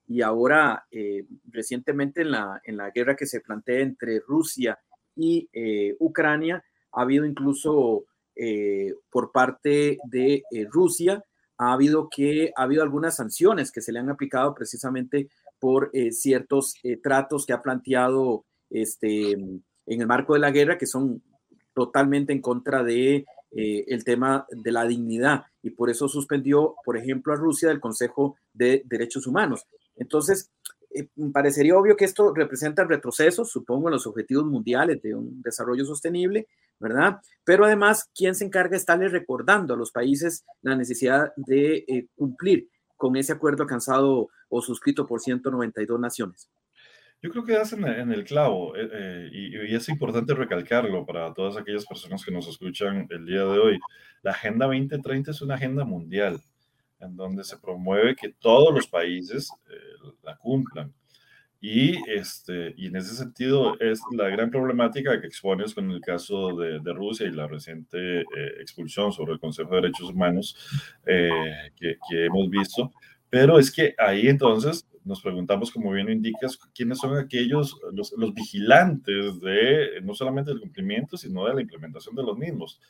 y 0.09 0.23
ahora 0.23 0.87
eh, 0.91 1.27
recientemente 1.51 2.23
en 2.23 2.31
la, 2.31 2.61
en 2.65 2.79
la 2.79 2.91
guerra 2.91 3.15
que 3.15 3.27
se 3.27 3.41
plantea 3.41 3.81
entre 3.81 4.21
Rusia 4.21 4.79
y 5.15 5.49
eh, 5.53 5.95
Ucrania, 6.01 6.65
ha 6.93 7.03
habido 7.03 7.27
incluso 7.27 8.07
eh, 8.35 8.95
por 9.11 9.31
parte 9.31 9.99
de 10.05 10.43
Rusia, 10.71 11.23
ha 11.59 11.73
habido 11.75 12.09
que 12.09 12.53
ha 12.57 12.63
habido 12.63 12.83
algunas 12.83 13.17
sanciones 13.17 13.71
que 13.71 13.83
se 13.83 13.93
le 13.93 13.99
han 13.99 14.09
aplicado 14.09 14.55
precisamente 14.55 15.29
por 15.59 15.91
ciertos 16.13 16.75
tratos 17.03 17.45
que 17.45 17.53
ha 17.53 17.61
planteado 17.61 18.47
este, 18.71 19.33
en 19.33 19.61
el 19.87 20.07
marco 20.07 20.35
de 20.35 20.41
la 20.41 20.53
guerra 20.53 20.79
que 20.79 20.87
son 20.87 21.21
totalmente 21.75 22.33
en 22.33 22.41
contra 22.41 22.85
de 22.85 23.27
el 23.51 24.05
tema 24.05 24.47
de 24.51 24.71
la 24.71 24.87
dignidad 24.87 25.43
y 25.63 25.71
por 25.71 25.91
eso 25.91 26.07
suspendió, 26.07 26.77
por 26.85 26.97
ejemplo, 26.97 27.33
a 27.33 27.37
Rusia 27.37 27.71
del 27.71 27.81
Consejo 27.81 28.37
de 28.53 28.83
Derechos 28.87 29.27
Humanos. 29.27 29.67
Entonces, 29.99 30.51
eh, 30.91 31.09
parecería 31.33 31.77
obvio 31.77 31.97
que 31.97 32.05
esto 32.05 32.33
representa 32.35 32.85
retrocesos, 32.85 33.51
supongo, 33.51 33.89
en 33.89 33.93
los 33.93 34.07
objetivos 34.07 34.47
mundiales 34.47 35.03
de 35.03 35.15
un 35.15 35.43
desarrollo 35.43 35.85
sostenible, 35.85 36.47
¿verdad? 36.79 37.19
Pero 37.45 37.67
además, 37.67 38.11
¿quién 38.15 38.35
se 38.35 38.45
encarga 38.45 38.71
de 38.71 38.77
estarle 38.79 39.09
recordando 39.09 39.75
a 39.75 39.77
los 39.77 39.93
países 39.93 40.45
la 40.63 40.77
necesidad 40.77 41.33
de 41.37 41.85
eh, 41.89 42.07
cumplir 42.17 42.69
con 42.97 43.17
ese 43.17 43.33
acuerdo 43.33 43.65
alcanzado 43.65 44.29
o 44.49 44.63
suscrito 44.63 45.07
por 45.07 45.21
192 45.21 46.01
naciones? 46.01 46.49
Yo 47.21 47.31
creo 47.31 47.45
que 47.45 47.57
hacen 47.57 47.85
en 47.85 48.13
el 48.13 48.25
clavo 48.25 48.75
eh, 48.77 49.29
y, 49.33 49.73
y, 49.73 49.75
es 49.75 49.89
importante 49.89 50.35
recalcarlo 50.35 51.05
para 51.05 51.35
todas 51.35 51.57
aquellas 51.57 51.85
personas 51.85 52.25
que 52.25 52.31
nos 52.31 52.47
escuchan 52.47 53.09
el 53.11 53.27
día 53.27 53.45
de 53.45 53.59
hoy. 53.59 53.79
La 54.23 54.31
Agenda 54.31 54.67
2030 54.67 55.33
es 55.33 55.43
una 55.43 55.57
agenda 55.57 55.85
mundial 55.85 56.41
en 57.01 57.17
donde 57.17 57.45
se 57.45 57.59
promueve 57.59 58.17
que 58.17 58.31
todos 58.31 58.75
los 58.75 58.87
países 58.87 59.51
eh, 59.71 60.13
la 60.23 60.37
cumplan. 60.37 60.93
Y, 61.61 61.97
este, 62.09 62.73
y 62.77 62.87
en 62.87 62.97
ese 62.97 63.17
sentido 63.17 63.79
es 63.81 64.01
la 64.13 64.29
gran 64.29 64.49
problemática 64.49 65.21
que 65.21 65.27
expones 65.27 65.75
con 65.75 65.91
el 65.91 66.01
caso 66.01 66.57
de, 66.57 66.79
de 66.79 66.93
Rusia 66.93 67.27
y 67.27 67.33
la 67.33 67.49
reciente 67.49 68.21
eh, 68.21 68.25
expulsión 68.61 69.13
sobre 69.13 69.33
el 69.33 69.41
Consejo 69.41 69.71
de 69.71 69.81
Derechos 69.81 70.11
Humanos 70.11 70.57
eh, 71.05 71.73
que, 71.75 71.97
que, 72.09 72.27
hemos 72.27 72.49
visto. 72.49 72.93
Pero 73.29 73.59
es 73.59 73.73
que 73.73 73.95
ahí 73.99 74.29
entonces 74.29 74.87
nos 75.05 75.21
preguntamos, 75.21 75.73
como 75.73 75.91
bien 75.91 76.11
indicas, 76.11 76.59
quiénes 76.75 76.99
son 76.99 77.17
aquellos, 77.17 77.77
los, 77.93 78.13
los 78.17 78.35
vigilantes 78.35 79.41
de 79.41 80.01
no 80.03 80.15
solamente 80.15 80.53
el 80.53 80.61
cumplimiento, 80.61 81.17
sino 81.17 81.47
de 81.47 81.55
la 81.55 81.63
implementación 81.63 82.15
de 82.15 82.23
los 82.23 82.37
mismos. 82.39 82.81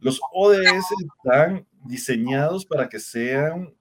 Los 0.00 0.20
ODS 0.32 0.84
están 1.16 1.66
diseñados 1.84 2.64
para 2.66 2.88
que 2.88 2.98
sean 2.98 3.74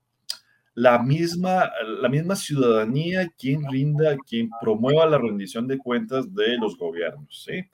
la 0.73 0.99
misma, 0.99 1.71
la 2.01 2.09
misma 2.09 2.35
ciudadanía 2.35 3.29
quien 3.37 3.69
rinda, 3.69 4.15
quien 4.17 4.49
promueva 4.61 5.05
la 5.05 5.17
rendición 5.17 5.67
de 5.67 5.77
cuentas 5.77 6.33
de 6.33 6.57
los 6.57 6.77
gobiernos, 6.77 7.43
¿sí? 7.43 7.65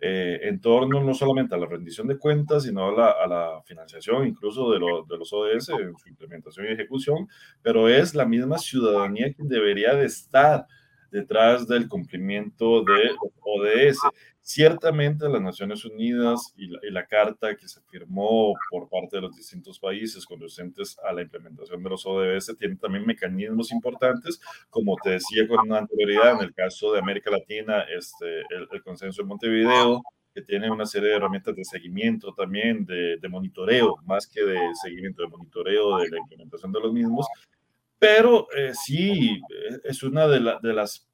Eh, 0.00 0.40
en 0.42 0.60
torno 0.60 1.02
no 1.02 1.14
solamente 1.14 1.54
a 1.54 1.58
la 1.58 1.66
rendición 1.66 2.06
de 2.06 2.18
cuentas, 2.18 2.64
sino 2.64 2.88
a 2.88 3.26
la, 3.26 3.62
financiación 3.64 4.26
incluso 4.26 4.70
de, 4.70 4.78
de, 4.78 5.18
los 5.18 5.32
ODS 5.32 5.70
en 5.70 5.96
su 5.96 6.08
implementación 6.08 6.66
y 6.66 6.72
ejecución, 6.72 7.28
pero 7.62 7.88
es 7.88 8.14
la 8.14 8.26
misma 8.26 8.58
ciudadanía 8.58 9.32
quien 9.32 9.48
debería 9.48 9.94
de 9.94 10.06
estar 10.06 10.66
detrás 11.14 11.68
del 11.68 11.88
cumplimiento 11.88 12.82
de 12.82 13.14
ODS. 13.40 13.98
Ciertamente 14.40 15.28
las 15.28 15.40
Naciones 15.40 15.84
Unidas 15.84 16.52
y 16.56 16.66
la, 16.90 17.06
carta 17.06 17.56
que 17.56 17.68
se 17.68 17.80
firmó 17.82 18.52
por 18.68 18.88
parte 18.90 19.16
de 19.16 19.22
los 19.22 19.36
distintos 19.36 19.78
países 19.78 20.26
conducentes 20.26 20.98
a 21.08 21.12
la 21.12 21.22
implementación 21.22 21.82
de 21.82 21.88
los 21.88 22.04
ODS 22.04 22.54
tienen 22.58 22.78
también 22.78 23.06
mecanismos 23.06 23.70
importantes, 23.70 24.40
como 24.68 24.96
te 25.02 25.10
decía 25.10 25.46
con 25.46 25.72
anterioridad, 25.72 26.32
en 26.34 26.40
el 26.40 26.52
caso 26.52 26.92
de 26.92 26.98
América 26.98 27.30
Latina, 27.30 27.84
este, 27.96 28.40
el, 28.72 28.82
consenso 28.82 29.22
de 29.22 29.28
Montevideo, 29.28 30.02
que 30.34 30.42
tiene 30.42 30.68
una 30.68 30.84
serie 30.84 31.10
de 31.10 31.16
herramientas 31.16 31.54
de 31.54 31.64
seguimiento 31.64 32.34
también, 32.34 32.84
de, 32.84 33.28
monitoreo, 33.30 33.96
más 34.04 34.26
que 34.26 34.44
de 34.44 34.58
seguimiento, 34.82 35.22
de 35.22 35.28
monitoreo 35.28 35.98
de 35.98 36.10
la 36.10 36.18
implementación 36.18 36.72
de 36.72 36.80
los 36.80 36.92
mismos, 36.92 37.26
pero 37.98 38.46
eh, 38.56 38.72
sí, 38.74 39.30
eh, 39.30 39.78
es 39.84 40.02
una 40.02 40.26
de, 40.28 40.40
de 40.62 40.72
las 40.72 41.06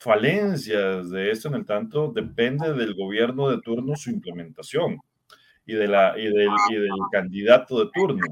falencias 0.00 1.10
de 1.10 1.30
esto 1.30 1.48
en 1.48 1.54
el 1.54 1.66
tanto 1.66 2.10
depende 2.10 2.72
del 2.72 2.94
gobierno 2.94 3.50
de 3.50 3.60
turno 3.60 3.94
su 3.96 4.10
implementación 4.10 4.98
y, 5.66 5.74
de 5.74 5.86
la, 5.86 6.18
y, 6.18 6.24
del, 6.24 6.48
y 6.70 6.74
del 6.74 6.90
candidato 7.12 7.84
de 7.84 7.90
turno. 7.92 8.26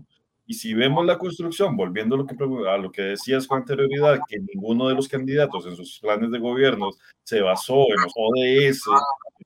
Y 0.47 0.55
si 0.55 0.73
vemos 0.73 1.05
la 1.05 1.19
construcción, 1.19 1.77
volviendo 1.77 2.15
a 2.15 2.19
lo 2.19 2.27
que, 2.27 2.35
a 2.71 2.79
lo 2.79 2.91
que 2.91 3.03
decías 3.03 3.47
con 3.47 3.59
anterioridad, 3.59 4.19
que 4.27 4.39
ninguno 4.41 4.89
de 4.89 4.95
los 4.95 5.07
candidatos 5.07 5.67
en 5.67 5.77
sus 5.77 6.01
planes 6.01 6.31
de 6.31 6.39
gobierno 6.39 6.91
se 7.23 7.43
basó 7.43 7.85
en 7.91 8.03
los 8.03 8.13
ODS, 8.17 8.83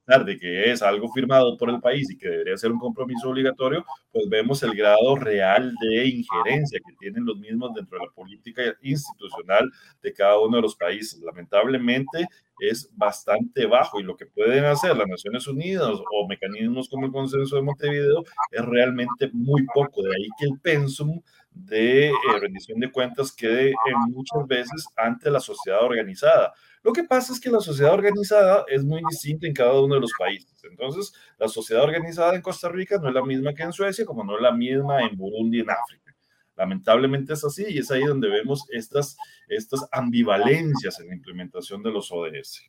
de 0.07 0.37
que 0.37 0.71
es 0.71 0.83
algo 0.83 1.11
firmado 1.13 1.57
por 1.57 1.71
el 1.71 1.81
país 1.81 2.11
y 2.11 2.19
que 2.19 2.29
debería 2.29 2.57
ser 2.57 2.73
un 2.73 2.79
compromiso 2.79 3.31
obligatorio, 3.31 3.85
pues 4.11 4.29
vemos 4.29 4.63
el 4.63 4.75
grado 4.75 5.15
real 5.17 5.73
de 5.81 6.07
injerencia 6.07 6.81
que 6.85 6.95
tienen 6.99 7.25
los 7.25 7.39
mismos 7.39 7.73
dentro 7.75 7.99
de 7.99 8.07
la 8.07 8.13
política 8.13 8.63
institucional 8.83 9.71
de 10.03 10.13
cada 10.13 10.39
uno 10.41 10.57
de 10.57 10.63
los 10.63 10.75
países. 10.75 11.21
Lamentablemente 11.21 12.27
es 12.59 12.91
bastante 12.97 13.67
bajo 13.67 14.01
y 14.01 14.03
lo 14.03 14.17
que 14.17 14.27
pueden 14.27 14.65
hacer 14.65 14.97
las 14.97 15.09
Naciones 15.09 15.47
Unidas 15.47 15.89
o 15.89 16.29
mecanismos 16.29 16.89
como 16.89 17.07
el 17.07 17.13
Consenso 17.13 17.57
de 17.57 17.63
Montevideo 17.63 18.25
es 18.51 18.65
realmente 18.65 19.31
muy 19.33 19.65
poco. 19.73 20.03
De 20.03 20.15
ahí 20.17 20.29
que 20.39 20.47
el 20.47 20.61
pensum 20.61 21.21
de 21.51 22.09
eh, 22.09 22.13
rendición 22.41 22.81
de 22.81 22.91
cuentas 22.91 23.33
quede 23.33 23.73
muchas 24.09 24.47
veces 24.47 24.87
ante 24.97 25.31
la 25.31 25.41
sociedad 25.41 25.83
organizada. 25.83 26.53
Lo 26.83 26.93
que 26.93 27.05
pasa 27.05 27.33
es 27.33 27.41
que 27.41 27.51
la 27.51 27.61
sociedad 27.61 27.95
organizada 27.95 28.65
es 28.69 28.85
muy 28.85 29.03
distinta 29.09 29.47
en 29.47 29.55
cada 29.55 29.81
uno 29.81 29.95
de 29.95 30.01
los 30.01 30.13
países. 30.19 30.53
Entonces, 30.65 31.13
la 31.39 31.47
sociedad 31.47 31.85
organizada 31.85 32.35
en 32.35 32.43
Costa 32.43 32.69
Rica 32.69 32.99
no 32.99 33.09
es 33.09 33.15
la 33.15 33.25
misma 33.25 33.55
que 33.55 33.63
en 33.63 33.73
Suecia, 33.73 34.05
como 34.05 34.25
no 34.25 34.37
es 34.37 34.43
la 34.43 34.53
misma 34.53 35.03
en 35.03 35.17
Burundi, 35.17 35.61
en 35.61 35.71
África. 35.71 36.15
Lamentablemente 36.57 37.33
es 37.35 37.45
así 37.45 37.65
y 37.69 37.79
es 37.79 37.91
ahí 37.91 38.03
donde 38.03 38.29
vemos 38.29 38.65
estas, 38.71 39.17
estas 39.49 39.87
ambivalencias 39.93 40.99
en 41.01 41.09
la 41.09 41.15
implementación 41.15 41.83
de 41.83 41.93
los 41.93 42.11
ODS. 42.11 42.63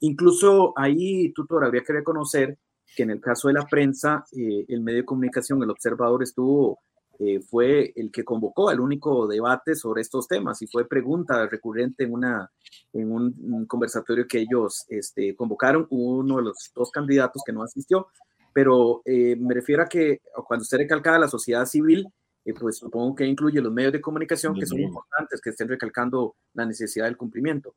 Incluso 0.00 0.72
ahí, 0.76 1.32
tutor, 1.32 1.64
habría 1.64 1.82
que 1.82 1.92
reconocer 1.92 2.58
que 2.96 3.02
en 3.02 3.10
el 3.10 3.20
caso 3.20 3.48
de 3.48 3.54
la 3.54 3.66
prensa, 3.66 4.24
eh, 4.32 4.64
el 4.68 4.80
medio 4.80 4.98
de 4.98 5.04
comunicación, 5.04 5.62
el 5.62 5.70
observador, 5.70 6.22
estuvo 6.22 6.80
eh, 7.22 7.38
fue 7.40 7.92
el 7.96 8.10
que 8.10 8.24
convocó 8.24 8.70
el 8.70 8.80
único 8.80 9.26
debate 9.26 9.74
sobre 9.74 10.00
estos 10.00 10.26
temas 10.26 10.62
y 10.62 10.66
fue 10.66 10.88
pregunta 10.88 11.46
recurrente 11.46 12.04
en, 12.04 12.14
una, 12.14 12.50
en 12.94 13.12
un, 13.12 13.66
conversatorio 13.66 14.26
que 14.26 14.38
ellos 14.38 14.86
este, 14.88 15.36
convocaron, 15.36 15.86
uno 15.90 16.38
de 16.38 16.44
los 16.44 16.72
dos 16.74 16.90
candidatos 16.90 17.42
que 17.44 17.52
no 17.52 17.62
asistió, 17.62 18.06
pero 18.54 19.02
eh, 19.04 19.36
me 19.36 19.52
refiero 19.52 19.82
a 19.82 19.86
que 19.86 20.22
cuando 20.48 20.62
usted 20.62 20.78
recalcaba 20.78 21.18
la 21.18 21.28
sociedad 21.28 21.66
civil, 21.66 22.08
eh, 22.42 22.54
pues 22.54 22.78
supongo 22.78 23.14
que 23.14 23.26
incluye 23.26 23.60
los 23.60 23.72
medios 23.72 23.92
de 23.92 24.00
comunicación 24.00 24.54
que 24.54 24.64
son 24.64 24.80
importantes, 24.80 25.42
que 25.42 25.50
estén 25.50 25.68
recalcando 25.68 26.36
la 26.54 26.64
necesidad 26.64 27.04
del 27.04 27.18
cumplimiento. 27.18 27.74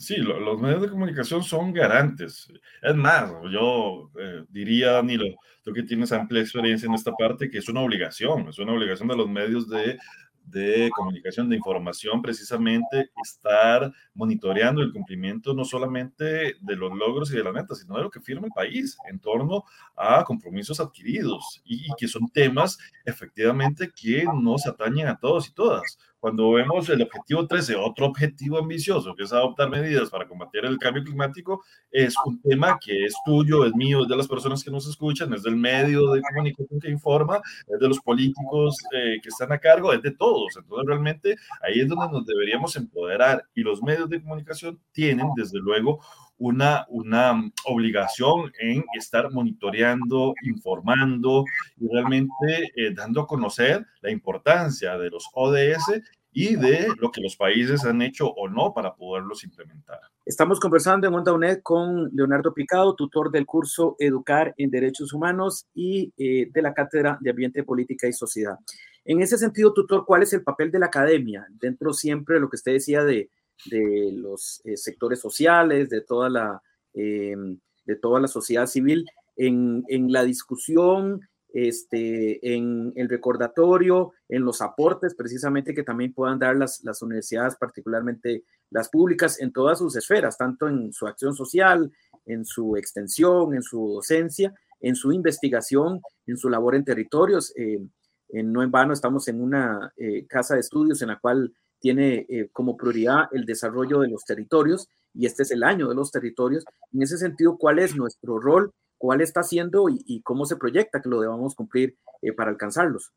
Sí, 0.00 0.16
los 0.16 0.58
medios 0.58 0.80
de 0.80 0.88
comunicación 0.88 1.42
son 1.42 1.74
garantes. 1.74 2.50
Es 2.80 2.94
más, 2.96 3.30
yo 3.52 4.10
eh, 4.18 4.46
diría, 4.48 4.92
Danilo, 4.92 5.26
tú 5.62 5.74
que 5.74 5.82
tienes 5.82 6.10
amplia 6.10 6.40
experiencia 6.40 6.86
en 6.86 6.94
esta 6.94 7.12
parte, 7.12 7.50
que 7.50 7.58
es 7.58 7.68
una 7.68 7.82
obligación, 7.82 8.48
es 8.48 8.58
una 8.58 8.72
obligación 8.72 9.08
de 9.08 9.16
los 9.16 9.28
medios 9.28 9.68
de 9.68 9.98
de 10.42 10.90
comunicación, 10.96 11.48
de 11.48 11.56
información, 11.56 12.22
precisamente 12.22 13.10
estar 13.22 13.92
monitoreando 14.14 14.82
el 14.82 14.92
cumplimiento 14.92 15.54
no 15.54 15.64
solamente 15.64 16.56
de 16.60 16.76
los 16.76 16.92
logros 16.92 17.30
y 17.30 17.36
de 17.36 17.44
las 17.44 17.52
metas, 17.52 17.78
sino 17.78 17.96
de 17.96 18.02
lo 18.02 18.10
que 18.10 18.20
firma 18.20 18.46
el 18.46 18.52
país 18.52 18.96
en 19.08 19.20
torno 19.20 19.64
a 19.96 20.24
compromisos 20.24 20.80
adquiridos 20.80 21.60
y, 21.64 21.86
y 21.86 21.94
que 21.96 22.08
son 22.08 22.26
temas 22.28 22.78
efectivamente 23.04 23.90
que 23.94 24.24
nos 24.24 24.66
atañen 24.66 25.06
a 25.06 25.18
todos 25.18 25.48
y 25.48 25.52
todas. 25.52 25.98
Cuando 26.20 26.52
vemos 26.52 26.88
el 26.90 27.00
objetivo 27.00 27.46
13, 27.46 27.76
otro 27.76 28.06
objetivo 28.06 28.58
ambicioso, 28.58 29.14
que 29.14 29.22
es 29.22 29.32
adoptar 29.32 29.70
medidas 29.70 30.10
para 30.10 30.28
combatir 30.28 30.66
el 30.66 30.76
cambio 30.78 31.02
climático, 31.02 31.64
es 31.90 32.14
un 32.26 32.40
tema 32.42 32.78
que 32.78 33.06
es 33.06 33.14
tuyo, 33.24 33.64
es 33.64 33.74
mío, 33.74 34.02
es 34.02 34.08
de 34.08 34.16
las 34.16 34.28
personas 34.28 34.62
que 34.62 34.70
nos 34.70 34.86
escuchan, 34.86 35.32
es 35.32 35.42
del 35.42 35.56
medio 35.56 36.12
de 36.12 36.20
comunicación 36.20 36.78
que 36.78 36.90
informa, 36.90 37.40
es 37.66 37.80
de 37.80 37.88
los 37.88 38.00
políticos 38.00 38.76
eh, 38.92 39.18
que 39.22 39.30
están 39.30 39.50
a 39.52 39.58
cargo, 39.58 39.94
es 39.94 40.02
de 40.02 40.10
todos. 40.10 40.54
Entonces, 40.56 40.86
realmente 40.86 41.36
ahí 41.62 41.80
es 41.80 41.88
donde 41.88 42.12
nos 42.12 42.26
deberíamos 42.26 42.76
empoderar 42.76 43.44
y 43.54 43.62
los 43.62 43.82
medios 43.82 44.10
de 44.10 44.20
comunicación 44.20 44.78
tienen, 44.92 45.28
desde 45.36 45.58
luego, 45.58 46.00
una, 46.40 46.86
una 46.88 47.52
obligación 47.66 48.50
en 48.58 48.82
estar 48.98 49.30
monitoreando, 49.30 50.34
informando 50.42 51.44
y 51.78 51.86
realmente 51.86 52.72
eh, 52.74 52.94
dando 52.94 53.20
a 53.20 53.26
conocer 53.26 53.86
la 54.00 54.10
importancia 54.10 54.96
de 54.96 55.10
los 55.10 55.28
ODS 55.34 56.00
y 56.32 56.56
de 56.56 56.88
lo 56.98 57.10
que 57.10 57.20
los 57.20 57.36
países 57.36 57.84
han 57.84 58.00
hecho 58.00 58.28
o 58.28 58.48
no 58.48 58.72
para 58.72 58.94
poderlos 58.94 59.44
implementar. 59.44 60.00
Estamos 60.24 60.58
conversando 60.60 61.06
en 61.06 61.14
Onda 61.14 61.32
UNED 61.32 61.60
con 61.62 62.08
Leonardo 62.14 62.54
Picado, 62.54 62.94
tutor 62.94 63.30
del 63.30 63.44
curso 63.44 63.96
Educar 63.98 64.54
en 64.56 64.70
Derechos 64.70 65.12
Humanos 65.12 65.66
y 65.74 66.12
eh, 66.16 66.48
de 66.50 66.62
la 66.62 66.72
Cátedra 66.72 67.18
de 67.20 67.30
Ambiente, 67.30 67.64
Política 67.64 68.06
y 68.08 68.12
Sociedad. 68.12 68.56
En 69.04 69.20
ese 69.20 69.36
sentido, 69.36 69.74
tutor, 69.74 70.04
¿cuál 70.06 70.22
es 70.22 70.32
el 70.32 70.42
papel 70.42 70.70
de 70.70 70.78
la 70.78 70.86
academia 70.86 71.46
dentro 71.50 71.92
siempre 71.92 72.36
de 72.36 72.40
lo 72.40 72.48
que 72.48 72.56
usted 72.56 72.72
decía 72.72 73.04
de 73.04 73.28
de 73.66 74.12
los 74.12 74.60
eh, 74.64 74.76
sectores 74.76 75.20
sociales, 75.20 75.88
de 75.90 76.00
toda 76.00 76.28
la, 76.28 76.62
eh, 76.94 77.36
de 77.84 77.96
toda 77.96 78.20
la 78.20 78.28
sociedad 78.28 78.66
civil 78.66 79.06
en, 79.36 79.84
en, 79.88 80.12
la 80.12 80.24
discusión, 80.24 81.20
este, 81.52 82.54
en 82.54 82.92
el 82.94 83.08
recordatorio, 83.08 84.12
en 84.28 84.44
los 84.44 84.60
aportes 84.62 85.14
precisamente 85.14 85.74
que 85.74 85.82
también 85.82 86.12
puedan 86.12 86.38
dar 86.38 86.56
las, 86.56 86.82
las 86.84 87.02
universidades, 87.02 87.56
particularmente 87.56 88.44
las 88.70 88.88
públicas, 88.88 89.40
en 89.40 89.52
todas 89.52 89.78
sus 89.78 89.96
esferas, 89.96 90.38
tanto 90.38 90.68
en 90.68 90.92
su 90.92 91.06
acción 91.06 91.34
social, 91.34 91.90
en 92.26 92.44
su 92.44 92.76
extensión, 92.76 93.54
en 93.54 93.62
su 93.62 93.94
docencia, 93.94 94.54
en 94.80 94.94
su 94.94 95.12
investigación, 95.12 96.00
en 96.26 96.36
su 96.36 96.48
labor 96.48 96.74
en 96.76 96.84
territorios. 96.84 97.52
Eh, 97.56 97.80
en, 98.28 98.52
no 98.52 98.62
en 98.62 98.70
vano 98.70 98.92
estamos 98.92 99.26
en 99.26 99.42
una 99.42 99.92
casa 100.28 100.54
de 100.54 100.60
estudios 100.60 101.02
en 101.02 101.08
la 101.08 101.18
cual 101.18 101.52
tiene 101.80 102.26
eh, 102.28 102.48
como 102.52 102.76
prioridad 102.76 103.28
el 103.32 103.46
desarrollo 103.46 104.00
de 104.00 104.08
los 104.08 104.24
territorios 104.24 104.88
y 105.14 105.26
este 105.26 105.42
es 105.42 105.50
el 105.50 105.62
año 105.62 105.88
de 105.88 105.94
los 105.94 106.12
territorios. 106.12 106.64
En 106.92 107.02
ese 107.02 107.18
sentido, 107.18 107.56
¿cuál 107.58 107.78
es 107.78 107.96
nuestro 107.96 108.38
rol? 108.38 108.72
¿Cuál 108.98 109.22
está 109.22 109.40
haciendo 109.40 109.86
y, 109.88 110.20
cómo 110.22 110.44
se 110.44 110.56
proyecta 110.56 111.00
que 111.00 111.08
lo 111.08 111.20
debamos 111.20 111.54
cumplir 111.54 111.96
eh, 112.22 112.32
para 112.32 112.50
alcanzarlos? 112.50 113.12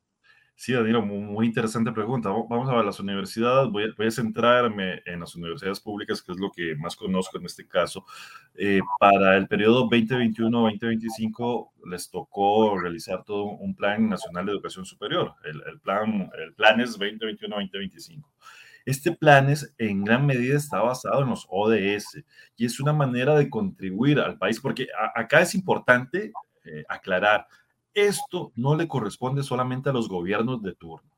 Sí, 0.56 0.72
Danilo, 0.72 1.02
muy, 1.02 1.46
interesante 1.48 1.92
pregunta. 1.92 2.30
Vamos 2.30 2.70
a 2.70 2.76
ver 2.76 2.86
las 2.86 3.00
universidades, 3.00 3.70
voy 3.70 3.92
a, 4.08 4.12
centrarme 4.12 5.02
en 5.06 5.20
las 5.20 5.36
universidades 5.36 5.80
públicas, 5.80 6.22
que 6.22 6.32
es 6.32 6.40
lo 6.40 6.52
que 6.52 6.76
más 6.76 6.96
conozco 6.96 7.38
en 7.38 7.46
este 7.46 7.68
caso. 7.68 8.06
Eh, 8.56 8.80
para 9.00 9.36
el 9.36 9.48
periodo 9.48 9.90
2021-2025 9.90 11.72
les 11.90 12.10
tocó 12.10 12.78
realizar 12.80 13.24
todo 13.24 13.46
un 13.46 13.76
plan 13.76 14.08
nacional 14.08 14.46
de 14.46 14.52
educación 14.54 14.86
superior. 14.86 15.34
El, 15.44 15.62
el 15.68 15.80
plan, 15.82 16.30
el 16.42 16.54
plan 16.54 16.80
es 16.80 16.98
2021-2025. 16.98 18.24
Este 18.86 19.14
plan 19.14 19.50
es, 19.50 19.74
en 19.78 20.04
gran 20.04 20.26
medida 20.26 20.58
está 20.58 20.82
basado 20.82 21.24
en 21.24 21.30
los 21.30 21.48
ODS 21.50 22.24
y 22.58 22.66
es 22.66 22.80
una 22.80 22.94
manera 22.94 23.36
de 23.36 23.50
contribuir 23.50 24.20
al 24.20 24.38
país, 24.38 24.60
porque 24.60 24.88
acá 25.16 25.42
es 25.42 25.56
importante 25.56 26.34
eh, 26.66 26.84
aclarar, 26.90 27.48
esto 27.94 28.52
no 28.56 28.76
le 28.76 28.88
corresponde 28.88 29.44
solamente 29.44 29.90
a 29.90 29.94
los 29.94 30.10
gobiernos 30.10 30.62
de 30.62 30.74
turno, 30.74 31.12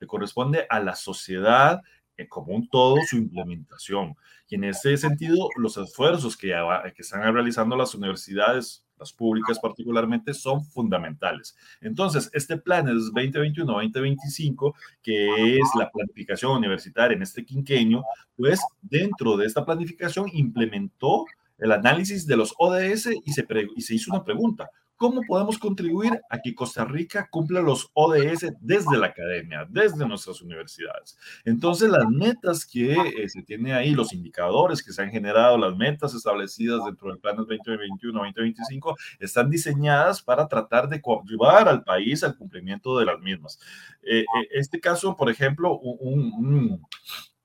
le 0.00 0.06
corresponde 0.06 0.66
a 0.68 0.80
la 0.80 0.94
sociedad 0.94 1.82
como 2.26 2.54
un 2.54 2.68
todo 2.68 2.96
su 3.06 3.16
implementación. 3.16 4.16
Y 4.48 4.56
en 4.56 4.64
ese 4.64 4.96
sentido, 4.96 5.48
los 5.56 5.76
esfuerzos 5.76 6.36
que, 6.36 6.54
están 6.96 7.32
realizando 7.32 7.76
las 7.76 7.94
universidades, 7.94 8.84
las 8.98 9.12
públicas 9.12 9.60
particularmente, 9.60 10.34
son 10.34 10.64
fundamentales. 10.64 11.56
Entonces, 11.80 12.30
este 12.32 12.56
plan 12.56 12.88
es 12.88 13.12
2021-2025, 13.12 14.74
que 15.02 15.58
es 15.58 15.68
la 15.78 15.90
planificación 15.90 16.52
universitaria 16.52 17.14
en 17.14 17.22
este 17.22 17.44
quinquenio, 17.44 18.02
pues 18.36 18.60
dentro 18.80 19.36
de 19.36 19.46
esta 19.46 19.64
planificación 19.64 20.28
implementó 20.32 21.26
el 21.58 21.72
análisis 21.72 22.26
de 22.26 22.36
los 22.36 22.54
ODS 22.58 23.10
y 23.24 23.82
se 23.82 23.94
hizo 23.94 24.12
una 24.12 24.24
pregunta 24.24 24.70
¿Cómo 24.98 25.22
podemos 25.28 25.58
contribuir 25.58 26.20
a 26.28 26.40
que 26.40 26.56
Costa 26.56 26.84
Rica 26.84 27.28
cumpla 27.30 27.60
los 27.60 27.88
ODS 27.94 28.52
desde 28.60 28.98
la 28.98 29.06
academia, 29.06 29.64
desde 29.70 30.04
nuestras 30.08 30.42
universidades? 30.42 31.16
Entonces, 31.44 31.88
las 31.88 32.08
metas 32.08 32.66
que 32.66 32.94
eh, 32.94 33.28
se 33.28 33.44
tiene 33.44 33.74
ahí, 33.74 33.92
los 33.92 34.12
indicadores 34.12 34.82
que 34.82 34.92
se 34.92 35.00
han 35.00 35.10
generado, 35.10 35.56
las 35.56 35.76
metas 35.76 36.14
establecidas 36.14 36.84
dentro 36.84 37.10
del 37.10 37.20
plan 37.20 37.36
2021-2025, 37.36 38.96
están 39.20 39.48
diseñadas 39.48 40.20
para 40.20 40.48
tratar 40.48 40.88
de 40.88 41.00
coadyuvar 41.00 41.68
al 41.68 41.84
país 41.84 42.24
al 42.24 42.36
cumplimiento 42.36 42.98
de 42.98 43.06
las 43.06 43.20
mismas. 43.20 43.60
Eh, 44.02 44.22
eh, 44.22 44.48
este 44.50 44.80
caso, 44.80 45.16
por 45.16 45.30
ejemplo, 45.30 45.78
un, 45.78 46.82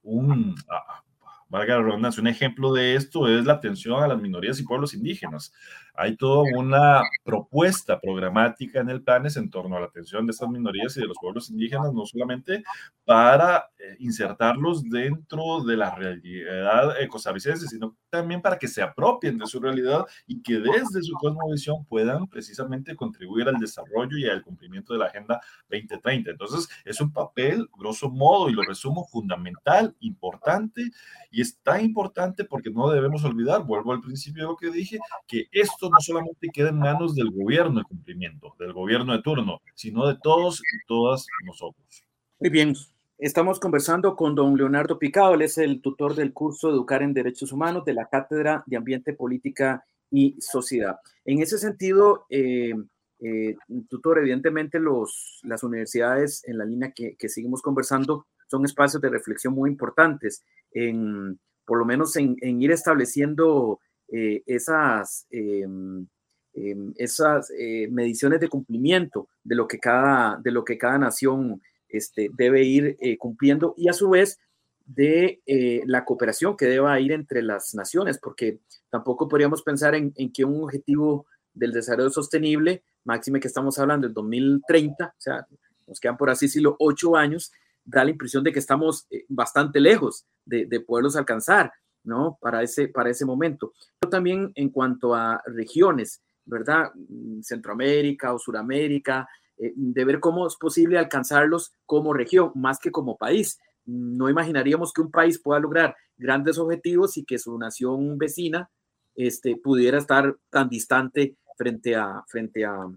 un, 0.02 0.56
ah, 0.72 1.04
valga 1.50 1.78
la 1.78 1.84
redundancia, 1.84 2.20
un 2.20 2.28
ejemplo 2.28 2.74
de 2.74 2.96
esto 2.96 3.28
es 3.28 3.46
la 3.46 3.54
atención 3.54 4.02
a 4.02 4.08
las 4.08 4.20
minorías 4.20 4.60
y 4.60 4.64
pueblos 4.64 4.96
indígenas. 4.96 5.54
Hay 5.96 6.18
toda 6.18 6.44
una 6.58 7.04
propuesta 7.24 8.00
programática 8.00 8.80
en 8.80 8.90
el 8.90 9.04
PANES 9.04 9.38
en 9.38 9.50
torno 9.50 9.78
a 9.78 9.80
la 9.80 9.86
atención 9.86 10.26
de 10.26 10.32
estas 10.32 10.50
minorías 10.50 10.98
y 10.98 11.02
de 11.02 11.08
los 11.08 11.18
pueblos 11.22 11.50
indígenas, 11.50 11.94
no 11.94 12.06
solamente 12.06 12.64
para 13.06 13.70
eh, 13.78 13.96
insertarlos 14.00 14.90
dentro 14.90 15.64
de 15.64 15.78
la 15.78 15.94
realidad 15.94 17.00
eh, 17.00 17.08
costarricense, 17.08 17.68
sino 17.68 17.96
también 18.10 18.42
para 18.42 18.58
que 18.58 18.68
se 18.68 18.82
apropien 18.82 19.38
de 19.38 19.46
su 19.46 19.60
realidad 19.60 20.06
y 20.26 20.42
que 20.42 20.60
desde 20.60 21.02
su 21.02 21.14
cosmovisión 21.14 21.86
puedan 21.86 22.28
precisamente 22.28 22.96
contribuir 22.96 23.48
al 23.48 23.58
desarrollo 23.58 24.18
y 24.18 24.28
al 24.28 24.42
cumplimiento 24.42 24.94
de 24.94 25.00
la 25.00 25.06
Agenda 25.06 25.42
2030. 25.70 26.32
Entonces, 26.32 26.70
es 26.86 27.00
un 27.02 27.12
papel, 27.12 27.70
grosso 27.78 28.10
modo, 28.10 28.50
y 28.50 28.54
lo 28.54 28.64
resumo, 28.64 29.06
fundamental, 29.06 29.96
importante, 30.00 30.90
y 31.32 31.42
es 31.42 31.60
tan 31.62 31.84
importante 31.84 32.46
porque 32.46 32.70
no 32.70 32.90
debemos 32.90 33.24
olvidar, 33.24 33.64
vuelvo 33.64 33.92
al 33.92 34.02
principio 34.02 34.44
de 34.44 34.50
lo 34.50 34.58
que 34.58 34.70
dije, 34.70 35.00
que 35.28 35.48
esto 35.52 35.83
no 35.90 36.00
solamente 36.00 36.50
queda 36.54 36.70
en 36.70 36.80
manos 36.80 37.16
del 37.16 37.32
gobierno 37.32 37.80
de 37.80 37.86
cumplimiento, 37.86 38.56
del 38.60 38.74
gobierno 38.74 39.14
de 39.14 39.22
turno, 39.22 39.62
sino 39.76 40.08
de 40.08 40.18
todos 40.22 40.60
y 40.60 40.86
todas 40.88 41.26
nosotros. 41.46 42.04
Muy 42.40 42.50
bien, 42.50 42.76
estamos 43.18 43.60
conversando 43.60 44.16
con 44.16 44.36
don 44.36 44.58
Leonardo 44.58 45.00
Picado, 45.00 45.34
él 45.34 45.44
es 45.44 45.58
el 45.58 45.82
tutor 45.82 46.16
del 46.16 46.34
curso 46.34 46.70
Educar 46.70 47.02
en 47.04 47.14
Derechos 47.14 47.52
Humanos 47.52 47.86
de 47.86 47.94
la 47.94 48.08
Cátedra 48.08 48.64
de 48.66 48.78
Ambiente, 48.78 49.14
Política 49.14 49.86
y 50.12 50.36
Sociedad. 50.40 51.00
En 51.26 51.42
ese 51.42 51.58
sentido, 51.58 52.26
eh, 52.30 52.74
eh, 53.20 53.56
tutor, 53.90 54.20
evidentemente 54.20 54.80
los, 54.80 55.40
las 55.44 55.64
universidades 55.64 56.44
en 56.46 56.58
la 56.58 56.66
línea 56.66 56.92
que, 56.92 57.16
que, 57.16 57.30
seguimos 57.30 57.62
conversando 57.62 58.28
son 58.48 58.66
espacios 58.66 59.02
de 59.02 59.10
reflexión 59.10 59.54
muy 59.54 59.70
importantes, 59.70 60.44
en, 60.72 61.40
por 61.66 61.80
lo 61.80 61.86
menos 61.86 62.16
en, 62.18 62.36
en 62.42 62.62
ir 62.62 62.72
estableciendo 62.72 63.80
eh, 64.16 64.44
esas, 64.46 65.26
em, 65.32 66.06
em, 66.54 66.94
esas 66.98 67.50
eh, 67.58 67.88
mediciones 67.90 68.40
de 68.40 68.48
cumplimiento 68.48 69.28
de 69.44 69.56
lo 69.56 69.68
que 69.68 69.80
cada, 69.80 70.38
de 70.38 70.52
lo 70.52 70.64
que 70.64 70.78
cada 70.78 71.00
nación 71.00 71.60
este, 71.90 72.30
debe 72.32 72.62
ir 72.62 72.96
eh, 73.02 73.18
cumpliendo 73.18 73.74
y 73.76 73.90
a 73.90 73.94
su 73.94 74.12
vez 74.12 74.40
de 74.86 75.42
la 75.88 76.04
cooperación 76.06 76.58
que 76.58 76.66
deba 76.66 77.00
ir 77.00 77.14
entre 77.14 77.42
las 77.42 77.74
naciones, 77.74 78.20
porque 78.20 78.60
tampoco 78.90 79.30
podríamos 79.30 79.64
pensar 79.64 79.96
en, 79.96 80.12
que 80.34 80.44
un 80.44 80.66
objetivo 80.66 81.26
del 81.54 81.72
desarrollo 81.72 82.10
sostenible, 82.10 82.84
máxime 83.06 83.40
que 83.40 83.48
estamos 83.48 83.80
hablando 83.80 84.06
del 84.06 84.14
2030, 84.14 85.06
o 85.06 85.22
sea, 85.22 85.48
nos 85.88 86.02
quedan 86.02 86.18
por 86.18 86.30
así 86.30 86.48
decirlo 86.48 86.76
ocho 86.80 87.16
años, 87.16 87.54
da 87.86 88.04
la 88.04 88.12
impresión 88.12 88.44
de 88.44 88.52
que 88.52 88.60
estamos 88.60 89.08
bastante 89.30 89.80
lejos 89.80 90.26
de, 90.46 90.66
de 90.66 90.82
poderlos 90.82 91.16
alcanzar. 91.16 91.72
¿No? 92.04 92.38
Para 92.42 92.64
ese, 92.64 92.88
para 92.88 93.10
ese 93.10 93.26
momento. 93.26 93.74
Pero 94.00 94.10
también 94.10 94.52
en 94.56 94.70
cuanto 94.70 95.14
a 95.16 95.42
regiones, 95.46 96.22
¿verdad? 96.46 96.92
Mm, 96.96 97.42
Centroamérica 97.42 98.34
o 98.34 98.40
Suramérica, 98.40 99.28
eh, 99.58 99.74
de 99.76 100.06
ver 100.06 100.20
cómo 100.20 100.48
es 100.48 100.56
posible 100.56 100.98
alcanzarlos 100.98 101.74
como 101.86 102.14
región, 102.14 102.52
más 102.56 102.80
que 102.80 102.92
como 102.92 103.18
país. 103.18 103.60
No 103.86 104.30
imaginaríamos 104.30 104.94
que 104.94 105.02
un 105.02 105.12
país 105.12 105.40
pueda 105.40 105.60
lograr 105.60 105.96
grandes 106.18 106.58
objetivos 106.58 107.18
y 107.18 107.26
que 107.26 107.38
su 107.38 107.58
nación 107.58 108.18
vecina 108.18 108.70
este, 109.16 109.56
pudiera 109.58 109.98
estar 109.98 110.36
tan 110.50 110.70
distante 110.70 111.38
frente 111.58 111.96
a, 111.96 112.24
frente 112.28 112.66
a, 112.66 112.88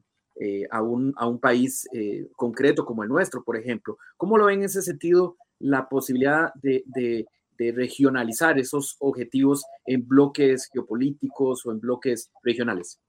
eh, 0.40 0.66
a, 0.70 0.82
un, 0.82 1.12
a 1.16 1.26
un, 1.26 1.38
país 1.38 1.88
eh, 1.92 2.28
concreto 2.36 2.84
como 2.84 3.02
el 3.02 3.08
nuestro, 3.08 3.42
por 3.44 3.56
ejemplo. 3.56 3.98
¿Cómo 4.16 4.38
lo 4.38 4.46
ven 4.46 4.60
en 4.60 4.66
ese 4.66 4.82
sentido 4.82 5.36
la 5.58 5.88
posibilidad 5.88 6.52
de, 6.54 6.84
de 6.86 7.26
regionalizar 7.58 8.58
esos 8.58 8.96
objetivos 9.00 9.64
en 9.86 10.06
bloques 10.06 10.68
geopolíticos 10.72 11.64
o 11.66 11.72
en 11.72 11.80
bloques 11.80 12.30
regionales. 12.42 13.00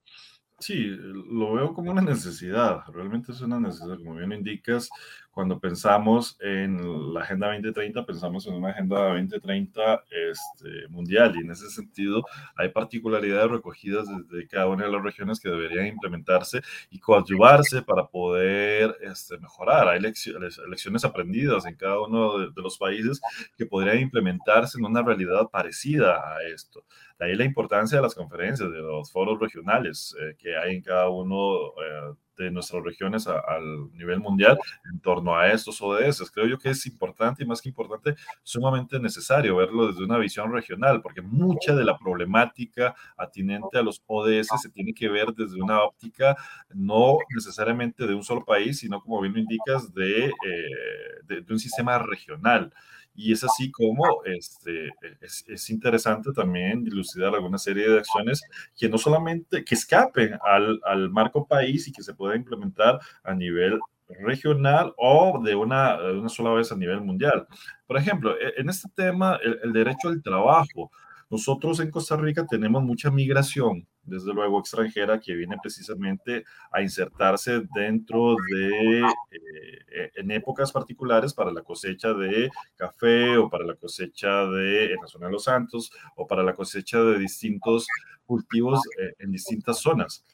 Sí, 0.60 0.86
lo 0.86 1.54
veo 1.54 1.72
como 1.72 1.92
una 1.92 2.02
necesidad, 2.02 2.82
realmente 2.92 3.30
es 3.30 3.40
una 3.40 3.60
necesidad, 3.60 3.96
como 3.98 4.16
bien 4.16 4.32
indicas, 4.32 4.90
cuando 5.38 5.60
pensamos 5.60 6.36
en 6.40 7.14
la 7.14 7.20
Agenda 7.20 7.46
2030, 7.46 8.04
pensamos 8.04 8.44
en 8.48 8.54
una 8.54 8.70
Agenda 8.70 9.10
2030 9.10 10.02
este, 10.10 10.88
mundial 10.88 11.36
y 11.36 11.44
en 11.44 11.52
ese 11.52 11.70
sentido 11.70 12.24
hay 12.56 12.70
particularidades 12.70 13.48
recogidas 13.48 14.08
desde 14.08 14.48
cada 14.48 14.66
una 14.66 14.86
de 14.86 14.90
las 14.90 15.00
regiones 15.00 15.38
que 15.38 15.48
deberían 15.48 15.86
implementarse 15.86 16.60
y 16.90 16.98
coadyuvarse 16.98 17.82
para 17.82 18.08
poder 18.08 18.96
este, 19.00 19.38
mejorar. 19.38 19.86
Hay 19.86 20.00
lecciones 20.00 21.04
aprendidas 21.04 21.66
en 21.66 21.76
cada 21.76 22.00
uno 22.00 22.38
de, 22.38 22.60
los 22.60 22.76
países 22.76 23.20
que 23.56 23.64
podrían 23.64 24.00
implementarse 24.00 24.76
en 24.76 24.86
una 24.86 25.02
realidad 25.02 25.46
parecida 25.52 26.16
a 26.16 26.42
esto. 26.52 26.84
De 27.18 27.26
ahí 27.26 27.34
la 27.34 27.44
importancia 27.44 27.96
de 27.98 28.02
las 28.02 28.14
conferencias, 28.14 28.70
de 28.70 28.78
los 28.78 29.10
foros 29.10 29.40
regionales 29.40 30.14
eh, 30.20 30.36
que 30.38 30.56
hay 30.56 30.76
en 30.76 30.82
cada 30.82 31.08
uno 31.08 31.72
eh, 31.82 32.14
de 32.38 32.50
nuestras 32.50 32.82
regiones 32.82 33.26
al 33.26 33.92
nivel 33.92 34.20
mundial 34.20 34.58
en 34.92 35.00
torno 35.00 35.36
a 35.36 35.50
estos 35.50 35.82
ODS. 35.82 36.30
Creo 36.30 36.46
yo 36.46 36.58
que 36.58 36.70
es 36.70 36.86
importante 36.86 37.42
y 37.42 37.46
más 37.46 37.60
que 37.60 37.68
importante, 37.68 38.14
sumamente 38.42 38.98
necesario 39.00 39.56
verlo 39.56 39.88
desde 39.88 40.04
una 40.04 40.18
visión 40.18 40.52
regional, 40.52 41.02
porque 41.02 41.20
mucha 41.20 41.74
de 41.74 41.84
la 41.84 41.98
problemática 41.98 42.94
atinente 43.16 43.78
a 43.78 43.82
los 43.82 44.02
ODS 44.06 44.48
se 44.62 44.70
tiene 44.70 44.94
que 44.94 45.08
ver 45.08 45.32
desde 45.34 45.60
una 45.60 45.82
óptica 45.82 46.36
no 46.72 47.18
necesariamente 47.34 48.06
de 48.06 48.14
un 48.14 48.22
solo 48.22 48.44
país, 48.44 48.78
sino 48.78 49.00
como 49.00 49.20
bien 49.20 49.34
lo 49.34 49.40
indicas, 49.40 49.92
de, 49.92 50.26
eh, 50.26 51.44
un 51.48 51.58
sistema 51.58 51.98
regional. 51.98 52.72
Y 53.20 53.32
es 53.32 53.42
así 53.42 53.68
como 53.72 54.22
este, 54.24 54.90
es, 55.20 55.44
es, 55.48 55.70
interesante 55.70 56.30
también 56.32 56.84
dilucidar 56.84 57.34
alguna 57.34 57.58
serie 57.58 57.88
de 57.88 57.98
acciones 57.98 58.40
que 58.76 58.88
no 58.88 58.96
solamente, 58.96 59.64
que 59.64 59.74
escapen 59.74 60.38
al, 60.40 60.80
al 60.84 61.10
marco 61.10 61.44
país 61.44 61.88
y 61.88 61.92
que 61.92 62.04
se 62.04 62.14
pueda 62.14 62.36
implementar 62.36 63.00
a 63.24 63.34
nivel 63.34 63.80
regional 64.20 64.94
o 64.96 65.42
de 65.44 65.56
una, 65.56 65.96
una 65.96 66.28
sola 66.28 66.50
vez 66.52 66.70
a 66.70 66.76
nivel 66.76 67.00
mundial. 67.00 67.48
Por 67.88 67.96
ejemplo, 67.96 68.38
e, 68.38 68.54
en 68.56 68.68
este 68.68 68.88
tema, 68.94 69.36
el, 69.42 69.58
el 69.64 69.72
derecho 69.72 70.08
al 70.08 70.22
trabajo, 70.22 70.92
nosotros 71.30 71.80
en 71.80 71.90
Costa 71.90 72.16
Rica 72.16 72.46
tenemos 72.46 72.82
mucha 72.82 73.10
migración, 73.10 73.86
desde 74.02 74.32
luego 74.32 74.60
extranjera, 74.60 75.20
que 75.20 75.34
viene 75.34 75.56
precisamente 75.60 76.44
a 76.72 76.80
insertarse 76.80 77.62
dentro 77.74 78.36
de, 78.50 79.00
eh, 79.00 80.10
en 80.14 80.30
épocas 80.30 80.72
particulares 80.72 81.34
para 81.34 81.52
la 81.52 81.62
cosecha 81.62 82.14
de 82.14 82.48
café 82.76 83.36
o 83.36 83.50
para 83.50 83.66
la 83.66 83.74
cosecha 83.74 84.46
de 84.46 84.92
en 84.92 85.00
la 85.02 85.06
zona 85.06 85.26
de 85.26 85.32
Los 85.32 85.44
Santos 85.44 85.92
o 86.16 86.26
para 86.26 86.42
la 86.42 86.54
cosecha 86.54 86.98
de 87.02 87.18
distintos 87.18 87.86
cultivos 88.24 88.80
eh, 88.98 89.14
en 89.18 89.30
distintas 89.30 89.80
zonas. 89.80 90.24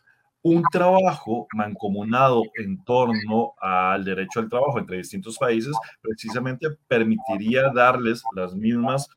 Un 0.43 0.63
trabajo 0.71 1.49
mancomunado 1.55 2.43
en 2.57 2.85
torno 2.85 3.55
al 3.59 4.05
derecho 4.05 4.41
al 4.41 4.51
trabajo 4.51 4.79
entre 4.79 4.99
distintos 4.99 5.39
países 5.39 5.75
precisamente 6.03 6.69
permitiría 6.87 7.71
darles 7.75 8.23
las 8.37 8.55
mismas 8.55 9.09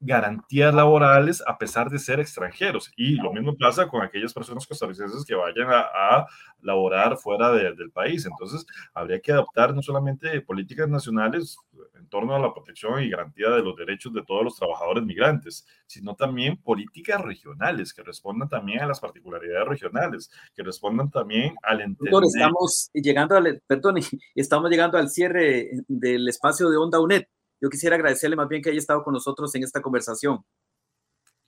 garantías 0.00 0.74
laborales 0.74 1.42
a 1.46 1.56
pesar 1.58 1.90
de 1.90 1.98
ser 1.98 2.20
extranjeros. 2.20 2.92
Y 2.96 3.14
lo 3.14 3.32
mismo 3.32 3.56
pasa 3.56 3.88
con 3.88 4.02
aquellas 4.02 4.34
personas 4.34 4.66
costarricenses 4.66 5.24
que 5.24 5.34
vayan 5.34 5.68
a, 5.70 6.26
laborar 6.62 7.16
fuera 7.16 7.52
del 7.52 7.92
país. 7.92 8.26
Entonces, 8.26 8.66
habría 8.92 9.20
que 9.20 9.30
adoptar 9.30 9.72
no 9.72 9.82
solamente 9.82 10.40
políticas 10.40 10.88
nacionales 10.88 11.56
en 11.94 12.08
torno 12.08 12.34
a 12.34 12.40
la 12.40 12.52
protección 12.52 13.00
y 13.02 13.10
garantía 13.10 13.50
de 13.50 13.62
los 13.62 13.76
derechos 13.76 14.12
de 14.12 14.24
todos 14.24 14.42
los 14.42 14.56
trabajadores 14.56 15.04
migrantes, 15.04 15.64
sino 15.86 16.16
también 16.16 16.56
políticas 16.56 17.20
regionales 17.20 17.92
que 17.92 18.02
respondan 18.02 18.48
también 18.48 18.80
a 18.80 18.86
las 18.86 18.98
particularidades 18.98 19.68
regionales, 19.68 20.30
que 20.54 20.62
respondan 20.62 21.10
también 21.10 21.54
al 21.62 21.82
entender. 21.82 22.12
estamos 22.24 22.90
llegando 22.92 23.36
al, 23.36 23.62
perdón, 23.66 23.96
estamos 24.34 24.70
llegando 24.70 24.98
al 24.98 25.08
cierre 25.08 25.70
del 25.86 26.28
espacio 26.28 26.68
de 26.68 26.76
Onda 26.76 27.00
UNED. 27.00 27.26
Yo 27.60 27.68
quisiera 27.68 27.96
agradecerle 27.96 28.36
más 28.36 28.48
bien 28.48 28.62
que 28.62 28.70
haya 28.70 28.78
estado 28.78 29.02
con 29.02 29.14
nosotros 29.14 29.54
en 29.54 29.62
esta 29.62 29.80
conversación. 29.80 30.44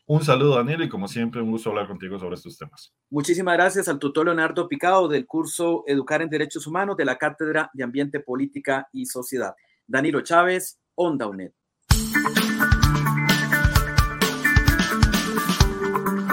Un 0.07 0.25
saludo, 0.25 0.57
Daniel, 0.57 0.85
y 0.85 0.89
como 0.89 1.07
siempre, 1.07 1.43
un 1.43 1.51
gusto 1.51 1.69
hablar 1.69 1.87
contigo 1.87 2.19
sobre 2.19 2.37
estos 2.37 2.57
temas. 2.57 2.95
Muchísimas 3.11 3.55
gracias 3.55 3.89
al 3.89 3.99
tutor 3.99 4.25
Leonardo 4.25 4.67
Picado 4.67 5.07
del 5.07 5.27
curso 5.27 5.85
Educar 5.87 6.23
en 6.23 6.31
Derechos 6.31 6.67
Humanos 6.67 6.97
de 6.97 7.05
la 7.05 7.19
Cátedra 7.19 7.71
de 7.75 7.85
Ambiente, 7.85 8.21
Política 8.21 8.89
y 8.91 9.05
Sociedad. 9.05 9.55
Danilo 9.87 10.23
Chávez, 10.23 10.81
Onda 10.95 11.27
UNED. 11.27 11.53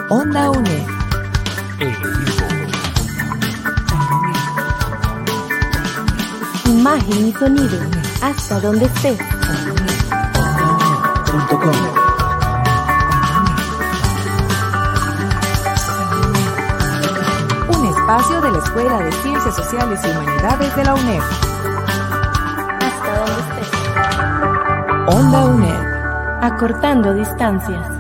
Onda 0.10 0.52
UNED. 0.52 0.88
Imagen 6.70 7.28
y 7.28 7.32
sonido. 7.34 7.80
Hasta 8.22 8.60
donde 8.62 8.86
esté. 8.86 9.18
Un 17.68 17.86
espacio 17.88 18.40
de 18.40 18.52
la 18.52 18.58
Escuela 18.60 19.00
de 19.00 19.12
Ciencias 19.12 19.54
Sociales 19.54 20.00
y 20.06 20.12
Humanidades 20.12 20.76
de 20.78 20.84
la 20.86 20.94
UNED. 20.94 21.22
Hasta 22.80 23.18
donde 23.18 23.42
estés. 23.42 23.70
Onda 25.08 25.46
UNED. 25.46 26.42
Acortando 26.42 27.14
distancias. 27.14 27.95